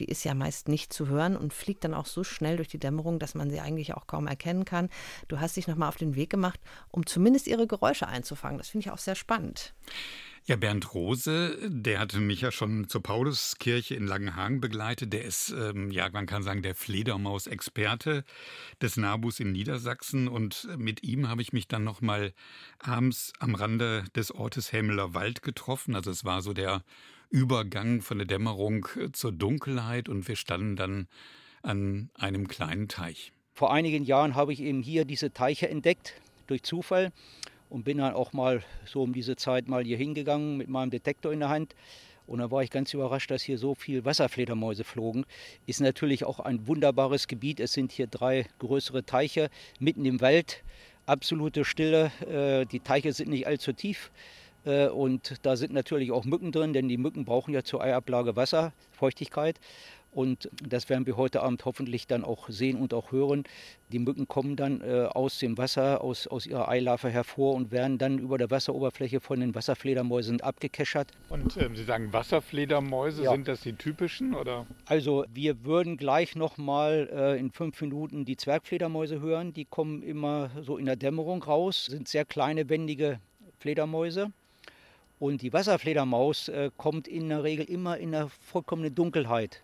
Die 0.00 0.06
ist 0.06 0.24
ja 0.24 0.34
meist 0.34 0.68
nicht 0.68 0.92
zu 0.92 1.08
hören 1.08 1.36
und 1.36 1.52
fliegt 1.52 1.84
dann 1.84 1.94
auch 1.94 2.06
so 2.06 2.24
schnell 2.24 2.56
durch 2.56 2.68
die 2.68 2.78
Dämmerung, 2.78 3.18
dass 3.18 3.34
man 3.34 3.50
sie 3.50 3.60
eigentlich 3.60 3.94
auch 3.94 4.06
kaum 4.06 4.26
erkennen 4.26 4.64
kann. 4.64 4.88
Du 5.28 5.40
hast 5.40 5.56
dich 5.56 5.68
noch 5.68 5.76
mal 5.76 5.88
auf 5.88 5.96
den 5.96 6.14
Weg 6.14 6.30
gemacht, 6.30 6.60
um 6.90 7.06
zumindest 7.06 7.46
ihre 7.46 7.66
Geräusche 7.66 8.08
einzufangen. 8.08 8.58
Das 8.58 8.68
finde 8.68 8.86
ich 8.86 8.92
auch 8.92 8.98
sehr 8.98 9.14
spannend. 9.14 9.72
Ja, 10.48 10.56
Bernd 10.56 10.94
Rose, 10.94 11.58
der 11.68 11.98
hatte 11.98 12.20
mich 12.20 12.40
ja 12.40 12.50
schon 12.50 12.88
zur 12.88 13.02
Pauluskirche 13.02 13.94
in 13.94 14.06
Langenhagen 14.06 14.62
begleitet. 14.62 15.12
Der 15.12 15.22
ist, 15.22 15.50
ähm, 15.50 15.90
ja, 15.90 16.08
man 16.10 16.24
kann 16.24 16.42
sagen, 16.42 16.62
der 16.62 16.74
Fledermaus-Experte 16.74 18.24
des 18.80 18.96
NABUs 18.96 19.40
in 19.40 19.52
Niedersachsen. 19.52 20.26
Und 20.26 20.66
mit 20.78 21.02
ihm 21.02 21.28
habe 21.28 21.42
ich 21.42 21.52
mich 21.52 21.68
dann 21.68 21.84
nochmal 21.84 22.32
abends 22.78 23.34
am 23.40 23.56
Rande 23.56 24.04
des 24.16 24.30
Ortes 24.30 24.72
Hämeler 24.72 25.12
Wald 25.12 25.42
getroffen. 25.42 25.94
Also 25.94 26.10
es 26.10 26.24
war 26.24 26.40
so 26.40 26.54
der 26.54 26.82
Übergang 27.28 28.00
von 28.00 28.16
der 28.16 28.26
Dämmerung 28.26 28.88
zur 29.12 29.32
Dunkelheit 29.32 30.08
und 30.08 30.28
wir 30.28 30.36
standen 30.36 30.76
dann 30.76 31.08
an 31.62 32.08
einem 32.14 32.48
kleinen 32.48 32.88
Teich. 32.88 33.34
Vor 33.52 33.70
einigen 33.70 34.02
Jahren 34.02 34.34
habe 34.34 34.54
ich 34.54 34.62
eben 34.62 34.80
hier 34.80 35.04
diese 35.04 35.30
Teiche 35.30 35.68
entdeckt, 35.68 36.14
durch 36.46 36.62
Zufall 36.62 37.12
und 37.68 37.84
bin 37.84 37.98
dann 37.98 38.14
auch 38.14 38.32
mal 38.32 38.62
so 38.86 39.02
um 39.02 39.12
diese 39.12 39.36
Zeit 39.36 39.68
mal 39.68 39.84
hier 39.84 39.96
hingegangen 39.96 40.56
mit 40.56 40.68
meinem 40.68 40.90
Detektor 40.90 41.32
in 41.32 41.40
der 41.40 41.48
Hand. 41.48 41.74
Und 42.26 42.40
da 42.40 42.50
war 42.50 42.62
ich 42.62 42.70
ganz 42.70 42.92
überrascht, 42.92 43.30
dass 43.30 43.42
hier 43.42 43.56
so 43.56 43.74
viel 43.74 44.04
Wasserfledermäuse 44.04 44.84
flogen. 44.84 45.24
Ist 45.66 45.80
natürlich 45.80 46.24
auch 46.24 46.40
ein 46.40 46.66
wunderbares 46.66 47.26
Gebiet. 47.26 47.58
Es 47.58 47.72
sind 47.72 47.90
hier 47.90 48.06
drei 48.06 48.44
größere 48.58 49.04
Teiche 49.04 49.48
mitten 49.80 50.04
im 50.04 50.20
Wald. 50.20 50.62
Absolute 51.06 51.64
Stille. 51.64 52.12
Äh, 52.28 52.66
die 52.66 52.80
Teiche 52.80 53.14
sind 53.14 53.30
nicht 53.30 53.46
allzu 53.46 53.72
tief. 53.72 54.10
Äh, 54.66 54.88
und 54.88 55.36
da 55.42 55.56
sind 55.56 55.72
natürlich 55.72 56.12
auch 56.12 56.26
Mücken 56.26 56.52
drin, 56.52 56.74
denn 56.74 56.88
die 56.88 56.98
Mücken 56.98 57.24
brauchen 57.24 57.54
ja 57.54 57.64
zur 57.64 57.82
Eiablage 57.82 58.36
Wasser, 58.36 58.74
Feuchtigkeit. 58.92 59.58
Und 60.10 60.50
das 60.66 60.88
werden 60.88 61.06
wir 61.06 61.16
heute 61.16 61.42
Abend 61.42 61.64
hoffentlich 61.64 62.06
dann 62.06 62.24
auch 62.24 62.48
sehen 62.48 62.76
und 62.80 62.94
auch 62.94 63.12
hören. 63.12 63.44
Die 63.92 63.98
Mücken 63.98 64.26
kommen 64.26 64.56
dann 64.56 64.80
äh, 64.80 65.06
aus 65.10 65.38
dem 65.38 65.58
Wasser, 65.58 66.02
aus, 66.02 66.26
aus 66.26 66.46
ihrer 66.46 66.68
Eilarve 66.68 67.08
hervor 67.08 67.54
und 67.54 67.70
werden 67.70 67.98
dann 67.98 68.18
über 68.18 68.38
der 68.38 68.50
Wasseroberfläche 68.50 69.20
von 69.20 69.40
den 69.40 69.54
Wasserfledermäusen 69.54 70.40
abgekeschert. 70.40 71.12
Und 71.28 71.56
äh, 71.56 71.68
Sie 71.74 71.84
sagen 71.84 72.12
Wasserfledermäuse, 72.12 73.24
ja. 73.24 73.32
sind 73.32 73.48
das 73.48 73.60
die 73.60 73.74
typischen? 73.74 74.34
Oder? 74.34 74.66
Also 74.86 75.24
wir 75.32 75.64
würden 75.64 75.96
gleich 75.96 76.36
nochmal 76.36 77.08
äh, 77.12 77.38
in 77.38 77.50
fünf 77.50 77.80
Minuten 77.80 78.24
die 78.24 78.36
Zwergfledermäuse 78.36 79.20
hören. 79.20 79.52
Die 79.52 79.64
kommen 79.64 80.02
immer 80.02 80.50
so 80.62 80.78
in 80.78 80.86
der 80.86 80.96
Dämmerung 80.96 81.42
raus, 81.42 81.86
sind 81.86 82.08
sehr 82.08 82.24
kleine, 82.24 82.68
wendige 82.68 83.20
Fledermäuse. 83.58 84.32
Und 85.18 85.42
die 85.42 85.52
Wasserfledermaus 85.52 86.48
äh, 86.48 86.70
kommt 86.76 87.08
in 87.08 87.28
der 87.28 87.42
Regel 87.42 87.64
immer 87.64 87.98
in 87.98 88.12
der 88.12 88.28
vollkommenen 88.28 88.94
Dunkelheit. 88.94 89.62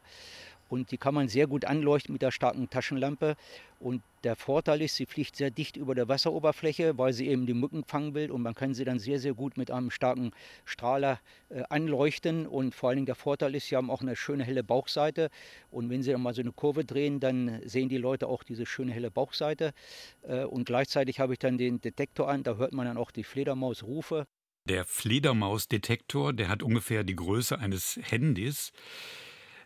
Und 0.68 0.90
die 0.90 0.98
kann 0.98 1.14
man 1.14 1.28
sehr 1.28 1.46
gut 1.46 1.64
anleuchten 1.66 2.12
mit 2.12 2.22
der 2.22 2.32
starken 2.32 2.68
Taschenlampe. 2.70 3.36
Und 3.78 4.02
der 4.24 4.34
Vorteil 4.34 4.82
ist, 4.82 4.96
sie 4.96 5.06
fliegt 5.06 5.36
sehr 5.36 5.50
dicht 5.50 5.76
über 5.76 5.94
der 5.94 6.08
Wasseroberfläche, 6.08 6.96
weil 6.98 7.12
sie 7.12 7.28
eben 7.28 7.46
die 7.46 7.54
Mücken 7.54 7.84
fangen 7.84 8.14
will. 8.14 8.30
Und 8.30 8.42
man 8.42 8.54
kann 8.54 8.74
sie 8.74 8.84
dann 8.84 8.98
sehr, 8.98 9.20
sehr 9.20 9.34
gut 9.34 9.56
mit 9.56 9.70
einem 9.70 9.90
starken 9.90 10.32
Strahler 10.64 11.20
äh, 11.50 11.62
anleuchten. 11.68 12.46
Und 12.46 12.74
vor 12.74 12.88
allen 12.88 12.96
Dingen 12.96 13.06
der 13.06 13.14
Vorteil 13.14 13.54
ist, 13.54 13.68
sie 13.68 13.76
haben 13.76 13.90
auch 13.90 14.00
eine 14.00 14.16
schöne 14.16 14.42
helle 14.42 14.64
Bauchseite. 14.64 15.30
Und 15.70 15.90
wenn 15.90 16.02
sie 16.02 16.10
dann 16.10 16.22
mal 16.22 16.34
so 16.34 16.40
eine 16.40 16.52
Kurve 16.52 16.84
drehen, 16.84 17.20
dann 17.20 17.60
sehen 17.64 17.88
die 17.88 17.98
Leute 17.98 18.26
auch 18.26 18.42
diese 18.42 18.66
schöne 18.66 18.90
helle 18.90 19.10
Bauchseite. 19.10 19.74
Äh, 20.22 20.44
und 20.44 20.64
gleichzeitig 20.64 21.20
habe 21.20 21.34
ich 21.34 21.38
dann 21.38 21.58
den 21.58 21.80
Detektor 21.80 22.28
an, 22.28 22.42
da 22.42 22.56
hört 22.56 22.72
man 22.72 22.86
dann 22.86 22.96
auch 22.96 23.10
die 23.10 23.24
Fledermausrufe. 23.24 24.26
Der 24.66 24.86
Fledermausdetektor, 24.86 26.32
der 26.32 26.48
hat 26.48 26.62
ungefähr 26.62 27.04
die 27.04 27.16
Größe 27.16 27.58
eines 27.58 28.00
Handys. 28.00 28.72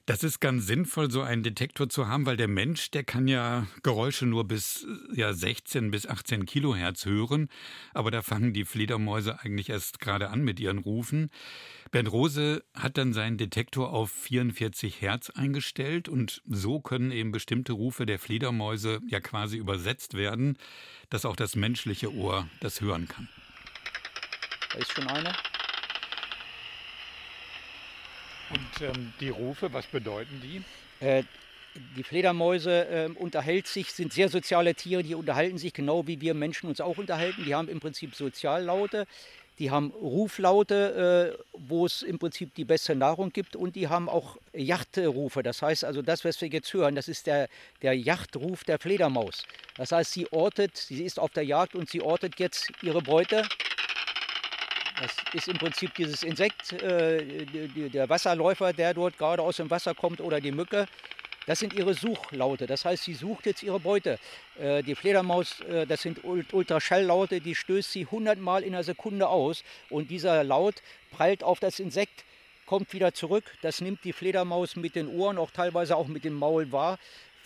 Das 0.07 0.25
ist 0.25 0.41
ganz 0.41 0.67
sinnvoll, 0.67 1.09
so 1.09 1.23
einen 1.23 1.45
Detektor 1.45 1.89
zu 1.89 2.09
haben, 2.09 2.27
weil 2.27 2.37
der 2.37 2.49
Mensch, 2.49 2.91
der 2.91 3.05
kann 3.05 3.29
ja 3.29 3.69
Geräusche 3.85 4.27
nur 4.27 4.49
bis 4.49 4.89
ja, 5.15 5.33
16 5.33 5.93
bis 5.93 6.05
18 6.05 6.47
Kilohertz 6.47 7.05
hören. 7.05 7.49
Aber 7.95 8.11
da 8.11 8.23
fangen 8.23 8.53
die 8.53 8.65
Fledermäuse 8.65 9.39
eigentlich 9.39 9.69
erst 9.69 10.01
gerade 10.01 10.31
an 10.31 10.43
mit 10.43 10.59
ihren 10.59 10.79
Rufen. 10.79 11.31
Bernd 11.93 12.11
Rose 12.11 12.65
hat 12.75 12.99
dann 12.99 13.13
seinen 13.13 13.39
Detektor 13.39 13.93
auf 13.93 14.11
44 14.11 15.01
Hertz 15.01 15.31
eingestellt 15.31 16.09
und 16.09 16.43
so 16.45 16.81
können 16.81 17.13
eben 17.13 17.31
bestimmte 17.31 17.73
Rufe 17.73 18.05
der 18.05 18.19
Fledermäuse 18.19 18.99
ja 19.07 19.21
quasi 19.21 19.59
übersetzt 19.59 20.15
werden, 20.15 20.59
dass 21.09 21.25
auch 21.25 21.37
das 21.37 21.55
menschliche 21.55 22.13
Ohr 22.13 22.49
das 22.59 22.81
hören 22.81 23.07
kann. 23.07 23.29
Da 24.73 24.79
ist 24.79 24.93
schon 24.93 25.07
eine. 25.09 25.33
Und 28.51 28.83
ähm, 28.83 29.13
die 29.21 29.29
Rufe, 29.29 29.73
was 29.73 29.87
bedeuten 29.87 30.41
die? 30.43 31.05
Äh, 31.05 31.23
die 31.97 32.03
Fledermäuse 32.03 32.87
äh, 32.89 33.09
unterhält 33.15 33.67
sich, 33.67 33.93
sind 33.93 34.13
sehr 34.13 34.29
soziale 34.29 34.75
Tiere, 34.75 35.03
die 35.03 35.15
unterhalten 35.15 35.59
sich 35.59 35.73
genau 35.73 36.07
wie 36.07 36.21
wir 36.21 36.35
Menschen 36.35 36.69
uns 36.69 36.81
auch 36.81 36.99
unterhalten. 36.99 37.45
Die 37.45 37.55
haben 37.55 37.69
im 37.69 37.81
Prinzip 37.81 38.15
Soziallaute, 38.15 39.07
die 39.59 39.71
haben 39.71 39.91
Ruflaute, 39.91 41.37
äh, 41.37 41.43
wo 41.53 41.85
es 41.85 42.03
im 42.03 42.19
Prinzip 42.19 42.55
die 42.55 42.65
beste 42.65 42.95
Nahrung 42.95 43.33
gibt 43.33 43.57
und 43.57 43.77
die 43.77 43.89
haben 43.89 44.09
auch 44.09 44.37
Yachtrufe. 44.55 45.43
Das 45.43 45.63
heißt 45.63 45.85
also, 45.85 46.01
das, 46.01 46.25
was 46.25 46.41
wir 46.41 46.49
jetzt 46.49 46.73
hören, 46.73 46.95
das 46.95 47.09
ist 47.09 47.27
der, 47.27 47.49
der 47.83 47.97
Yachtruf 47.97 48.65
der 48.65 48.79
Fledermaus. 48.79 49.45
Das 49.77 49.93
heißt, 49.93 50.13
sie 50.13 50.31
ortet, 50.33 50.77
sie 50.77 51.05
ist 51.05 51.19
auf 51.19 51.33
der 51.33 51.45
Jagd 51.45 51.75
und 51.75 51.91
sie 51.91 52.01
ortet 52.01 52.39
jetzt 52.39 52.73
ihre 52.83 53.03
Beute 53.03 53.43
das 55.01 55.15
ist 55.33 55.49
im 55.49 55.59
Prinzip 55.59 55.95
dieses 55.95 56.23
Insekt, 56.23 56.73
äh, 56.73 57.47
der 57.89 58.09
Wasserläufer, 58.09 58.73
der 58.73 58.95
dort 58.95 59.17
gerade 59.17 59.43
aus 59.43 59.57
dem 59.57 59.71
Wasser 59.71 59.95
kommt 59.95 60.21
oder 60.21 60.41
die 60.41 60.53
Mücke. 60.53 60.87
Das 61.47 61.61
sind 61.61 61.73
ihre 61.73 61.95
Suchlaute. 61.95 62.67
Das 62.67 62.85
heißt, 62.85 63.05
sie 63.05 63.15
sucht 63.15 63.47
jetzt 63.47 63.63
ihre 63.63 63.81
Beute. 63.81 64.19
Äh, 64.59 64.83
die 64.83 64.95
Fledermaus, 64.95 65.61
äh, 65.61 65.87
das 65.87 66.03
sind 66.03 66.21
Ultraschalllaute, 66.25 67.41
die 67.41 67.55
stößt 67.55 67.91
sie 67.91 68.05
100 68.07 68.39
Mal 68.39 68.63
in 68.63 68.75
einer 68.75 68.85
Sekunde 68.85 69.29
aus. 69.29 69.65
Und 69.89 70.11
dieser 70.11 70.45
Laut 70.45 70.83
prallt 71.11 71.43
auf 71.43 71.59
das 71.59 71.79
Insekt, 71.79 72.25
kommt 72.67 72.93
wieder 72.93 73.15
zurück. 73.15 73.45
Das 73.63 73.81
nimmt 73.81 74.05
die 74.05 74.13
Fledermaus 74.13 74.77
mit 74.77 74.95
den 74.95 75.09
Ohren, 75.09 75.39
auch 75.39 75.51
teilweise 75.51 75.97
auch 75.97 76.07
mit 76.07 76.25
dem 76.25 76.35
Maul 76.35 76.71
wahr 76.73 76.99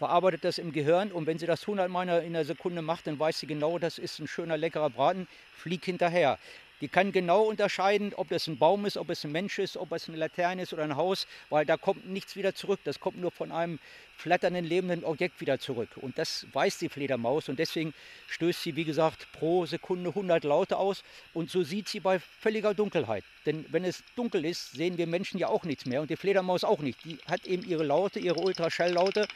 verarbeitet 0.02 0.42
das 0.42 0.58
im 0.58 0.72
Gehirn 0.72 1.12
und 1.12 1.28
wenn 1.28 1.38
sie 1.38 1.46
das 1.46 1.60
100 1.60 1.88
Mal 1.88 2.08
in 2.08 2.34
einer 2.34 2.44
Sekunde 2.44 2.82
macht, 2.82 3.06
dann 3.06 3.20
weiß 3.20 3.38
sie 3.38 3.46
genau, 3.46 3.78
das 3.78 3.98
ist 3.98 4.18
ein 4.18 4.26
schöner, 4.26 4.56
leckerer 4.56 4.90
Braten, 4.90 5.28
fliegt 5.52 5.84
hinterher. 5.84 6.40
Die 6.82 6.88
kann 6.88 7.12
genau 7.12 7.44
unterscheiden, 7.44 8.12
ob 8.12 8.28
das 8.28 8.48
ein 8.48 8.58
Baum 8.58 8.86
ist, 8.86 8.96
ob 8.96 9.08
es 9.08 9.22
ein 9.22 9.30
Mensch 9.30 9.60
ist, 9.60 9.76
ob 9.76 9.92
es 9.92 10.08
eine 10.08 10.18
Laterne 10.18 10.62
ist 10.62 10.72
oder 10.72 10.82
ein 10.82 10.96
Haus, 10.96 11.28
weil 11.48 11.64
da 11.64 11.76
kommt 11.76 12.08
nichts 12.08 12.34
wieder 12.34 12.56
zurück. 12.56 12.80
Das 12.82 12.98
kommt 12.98 13.20
nur 13.20 13.30
von 13.30 13.52
einem 13.52 13.78
flatternden, 14.16 14.64
lebenden 14.64 15.04
Objekt 15.04 15.40
wieder 15.40 15.60
zurück. 15.60 15.90
Und 15.94 16.18
das 16.18 16.44
weiß 16.52 16.78
die 16.78 16.88
Fledermaus 16.88 17.48
und 17.48 17.60
deswegen 17.60 17.94
stößt 18.26 18.64
sie, 18.64 18.74
wie 18.74 18.82
gesagt, 18.82 19.30
pro 19.30 19.64
Sekunde 19.64 20.08
100 20.10 20.42
Laute 20.42 20.76
aus 20.76 21.04
und 21.34 21.52
so 21.52 21.62
sieht 21.62 21.88
sie 21.88 22.00
bei 22.00 22.18
völliger 22.18 22.74
Dunkelheit. 22.74 23.22
Denn 23.46 23.64
wenn 23.68 23.84
es 23.84 24.02
dunkel 24.16 24.44
ist, 24.44 24.72
sehen 24.72 24.98
wir 24.98 25.06
Menschen 25.06 25.38
ja 25.38 25.46
auch 25.46 25.62
nichts 25.62 25.86
mehr 25.86 26.02
und 26.02 26.10
die 26.10 26.16
Fledermaus 26.16 26.64
auch 26.64 26.80
nicht. 26.80 27.04
Die 27.04 27.16
hat 27.28 27.46
eben 27.46 27.64
ihre 27.64 27.84
Laute, 27.84 28.18
ihre 28.18 28.40
Ultraschalllaute. 28.40 29.28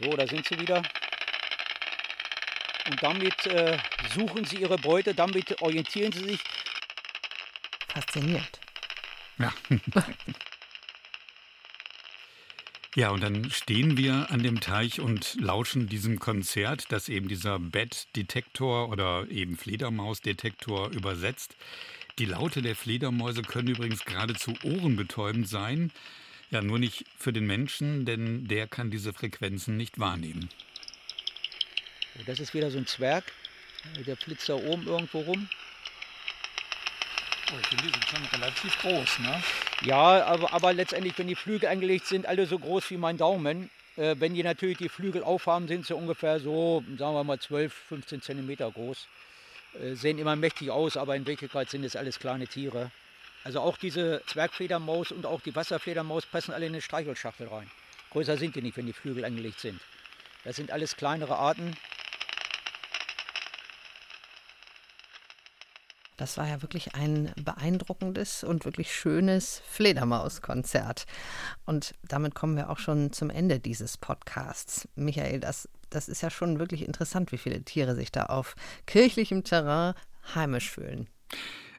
So, 0.00 0.10
da 0.10 0.26
sind 0.26 0.44
sie 0.46 0.58
wieder. 0.58 0.82
Und 2.88 3.02
damit 3.02 3.46
äh, 3.46 3.78
suchen 4.14 4.44
sie 4.44 4.56
ihre 4.56 4.78
Beute, 4.78 5.14
damit 5.14 5.60
orientieren 5.62 6.12
sie 6.12 6.24
sich. 6.24 6.40
Fasziniert. 7.88 8.60
Ja. 9.38 9.52
Ja, 12.96 13.10
und 13.10 13.22
dann 13.22 13.50
stehen 13.50 13.98
wir 13.98 14.30
an 14.30 14.42
dem 14.42 14.60
Teich 14.60 15.00
und 15.00 15.34
lauschen 15.38 15.86
diesem 15.86 16.18
Konzert, 16.18 16.86
das 16.88 17.10
eben 17.10 17.28
dieser 17.28 17.58
Bat-Detektor 17.58 18.88
oder 18.88 19.28
eben 19.28 19.58
Fledermaus-Detektor 19.58 20.88
übersetzt. 20.92 21.56
Die 22.18 22.24
Laute 22.24 22.62
der 22.62 22.74
Fledermäuse 22.74 23.42
können 23.42 23.68
übrigens 23.68 24.06
geradezu 24.06 24.54
ohrenbetäubend 24.62 25.46
sein. 25.46 25.92
Ja, 26.50 26.62
nur 26.62 26.78
nicht 26.78 27.04
für 27.18 27.34
den 27.34 27.46
Menschen, 27.46 28.06
denn 28.06 28.48
der 28.48 28.66
kann 28.66 28.90
diese 28.90 29.12
Frequenzen 29.12 29.76
nicht 29.76 29.98
wahrnehmen. 29.98 30.48
Das 32.24 32.40
ist 32.40 32.54
wieder 32.54 32.70
so 32.70 32.78
ein 32.78 32.86
Zwerg. 32.86 33.24
Der 34.06 34.16
flitzt 34.16 34.48
da 34.48 34.54
oben 34.54 34.86
irgendwo 34.86 35.20
rum. 35.20 35.48
Oh, 37.52 37.58
ich 37.60 37.66
finde, 37.68 37.84
die 37.84 37.92
sind 37.92 38.04
schon 38.08 38.40
relativ 38.40 38.78
groß, 38.80 39.18
ne? 39.20 39.42
Ja, 39.84 40.24
aber, 40.24 40.52
aber 40.52 40.72
letztendlich, 40.72 41.16
wenn 41.16 41.28
die 41.28 41.36
Flügel 41.36 41.68
angelegt 41.68 42.06
sind, 42.06 42.26
alle 42.26 42.46
so 42.46 42.58
groß 42.58 42.90
wie 42.90 42.96
mein 42.96 43.18
Daumen. 43.18 43.70
Äh, 43.96 44.16
wenn 44.18 44.34
die 44.34 44.42
natürlich 44.42 44.78
die 44.78 44.88
Flügel 44.88 45.22
aufhaben, 45.22 45.68
sind 45.68 45.86
sie 45.86 45.94
ungefähr 45.94 46.40
so, 46.40 46.82
sagen 46.98 47.14
wir 47.14 47.22
mal, 47.22 47.38
12, 47.38 47.72
15 47.72 48.22
Zentimeter 48.22 48.70
groß. 48.70 49.06
Äh, 49.80 49.94
sehen 49.94 50.18
immer 50.18 50.34
mächtig 50.34 50.70
aus, 50.70 50.96
aber 50.96 51.14
in 51.14 51.26
Wirklichkeit 51.26 51.70
sind 51.70 51.84
es 51.84 51.94
alles 51.94 52.18
kleine 52.18 52.48
Tiere. 52.48 52.90
Also 53.44 53.60
auch 53.60 53.76
diese 53.76 54.22
Zwergfledermaus 54.26 55.12
und 55.12 55.24
auch 55.24 55.40
die 55.40 55.54
Wasserfledermaus 55.54 56.26
passen 56.26 56.52
alle 56.52 56.66
in 56.66 56.72
eine 56.72 56.82
Streichelschachtel 56.82 57.46
rein. 57.46 57.70
Größer 58.10 58.36
sind 58.36 58.56
die 58.56 58.62
nicht, 58.62 58.76
wenn 58.76 58.86
die 58.86 58.92
Flügel 58.92 59.24
angelegt 59.24 59.60
sind. 59.60 59.80
Das 60.42 60.56
sind 60.56 60.72
alles 60.72 60.96
kleinere 60.96 61.36
Arten, 61.36 61.76
Das 66.26 66.38
war 66.38 66.48
ja 66.48 66.60
wirklich 66.60 66.96
ein 66.96 67.32
beeindruckendes 67.36 68.42
und 68.42 68.64
wirklich 68.64 68.92
schönes 68.92 69.62
Fledermauskonzert. 69.70 71.06
Und 71.66 71.94
damit 72.02 72.34
kommen 72.34 72.56
wir 72.56 72.68
auch 72.68 72.80
schon 72.80 73.12
zum 73.12 73.30
Ende 73.30 73.60
dieses 73.60 73.96
Podcasts. 73.96 74.88
Michael, 74.96 75.38
das, 75.38 75.68
das 75.88 76.08
ist 76.08 76.22
ja 76.22 76.30
schon 76.30 76.58
wirklich 76.58 76.84
interessant, 76.84 77.30
wie 77.30 77.38
viele 77.38 77.62
Tiere 77.62 77.94
sich 77.94 78.10
da 78.10 78.24
auf 78.24 78.56
kirchlichem 78.86 79.44
Terrain 79.44 79.94
heimisch 80.34 80.68
fühlen. 80.68 81.06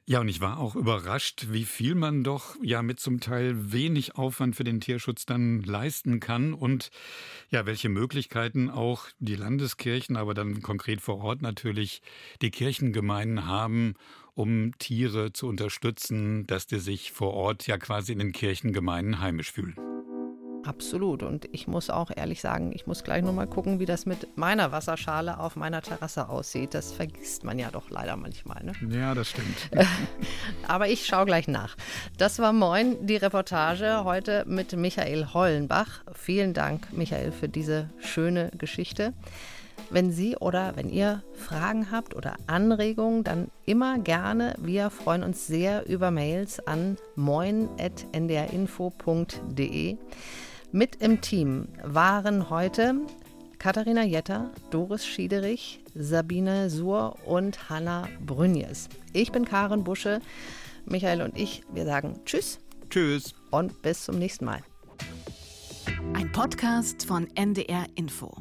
Ja, 0.09 0.21
und 0.21 0.29
ich 0.29 0.39
war 0.39 0.57
auch 0.57 0.77
überrascht, 0.77 1.47
wie 1.49 1.65
viel 1.65 1.93
man 1.93 2.23
doch 2.23 2.55
ja 2.63 2.81
mit 2.81 2.97
zum 2.97 3.19
Teil 3.19 3.73
wenig 3.73 4.15
Aufwand 4.15 4.55
für 4.55 4.63
den 4.63 4.79
Tierschutz 4.79 5.25
dann 5.25 5.61
leisten 5.63 6.21
kann 6.21 6.53
und 6.53 6.91
ja, 7.49 7.65
welche 7.65 7.89
Möglichkeiten 7.89 8.69
auch 8.69 9.07
die 9.19 9.35
Landeskirchen, 9.35 10.15
aber 10.15 10.33
dann 10.33 10.61
konkret 10.61 11.01
vor 11.01 11.17
Ort 11.17 11.41
natürlich 11.41 12.01
die 12.41 12.51
Kirchengemeinden 12.51 13.47
haben, 13.47 13.95
um 14.33 14.71
Tiere 14.77 15.33
zu 15.33 15.45
unterstützen, 15.45 16.47
dass 16.47 16.67
die 16.67 16.79
sich 16.79 17.11
vor 17.11 17.33
Ort 17.33 17.67
ja 17.67 17.77
quasi 17.77 18.13
in 18.13 18.19
den 18.19 18.31
Kirchengemeinden 18.31 19.19
heimisch 19.19 19.51
fühlen. 19.51 19.86
Absolut. 20.63 21.23
Und 21.23 21.47
ich 21.51 21.67
muss 21.67 21.89
auch 21.89 22.11
ehrlich 22.15 22.41
sagen, 22.41 22.71
ich 22.73 22.87
muss 22.87 23.03
gleich 23.03 23.23
nochmal 23.23 23.47
gucken, 23.47 23.79
wie 23.79 23.85
das 23.85 24.05
mit 24.05 24.37
meiner 24.37 24.71
Wasserschale 24.71 25.39
auf 25.39 25.55
meiner 25.55 25.81
Terrasse 25.81 26.29
aussieht. 26.29 26.73
Das 26.73 26.91
vergisst 26.91 27.43
man 27.43 27.59
ja 27.59 27.69
doch 27.71 27.89
leider 27.89 28.17
manchmal. 28.17 28.63
Ne? 28.63 28.73
Ja, 28.89 29.15
das 29.15 29.29
stimmt. 29.29 29.69
Aber 30.67 30.89
ich 30.89 31.05
schaue 31.05 31.25
gleich 31.25 31.47
nach. 31.47 31.77
Das 32.17 32.39
war 32.39 32.53
Moin, 32.53 33.05
die 33.05 33.15
Reportage 33.15 34.03
heute 34.03 34.45
mit 34.47 34.75
Michael 34.75 35.27
Hollenbach. 35.33 36.03
Vielen 36.13 36.53
Dank, 36.53 36.91
Michael, 36.91 37.31
für 37.31 37.49
diese 37.49 37.89
schöne 37.99 38.51
Geschichte. 38.57 39.13
Wenn 39.89 40.11
Sie 40.11 40.35
oder 40.35 40.73
wenn 40.75 40.89
ihr 40.89 41.23
Fragen 41.33 41.91
habt 41.91 42.13
oder 42.13 42.35
Anregungen, 42.47 43.23
dann 43.23 43.49
immer 43.65 43.99
gerne. 43.99 44.53
Wir 44.59 44.89
freuen 44.89 45.23
uns 45.23 45.47
sehr 45.47 45.87
über 45.87 46.11
Mails 46.11 46.59
an 46.67 46.97
moin.ndrinfo.de. 47.15 49.97
Mit 50.71 50.97
im 50.97 51.21
Team 51.21 51.69
waren 51.81 52.49
heute 52.49 52.95
Katharina 53.57 54.03
Jetter, 54.03 54.51
Doris 54.69 55.05
Schiederich, 55.05 55.79
Sabine 55.95 56.69
Suhr 56.69 57.15
und 57.25 57.69
Hanna 57.69 58.09
Brünjes. 58.25 58.89
Ich 59.13 59.31
bin 59.31 59.45
Karen 59.45 59.85
Busche. 59.85 60.19
Michael 60.85 61.21
und 61.21 61.37
ich, 61.37 61.63
wir 61.73 61.85
sagen 61.85 62.19
Tschüss. 62.25 62.59
Tschüss. 62.89 63.33
Und 63.49 63.81
bis 63.81 64.03
zum 64.03 64.19
nächsten 64.19 64.43
Mal. 64.43 64.59
Ein 66.13 66.31
Podcast 66.33 67.05
von 67.05 67.27
NDR 67.35 67.85
Info. 67.95 68.35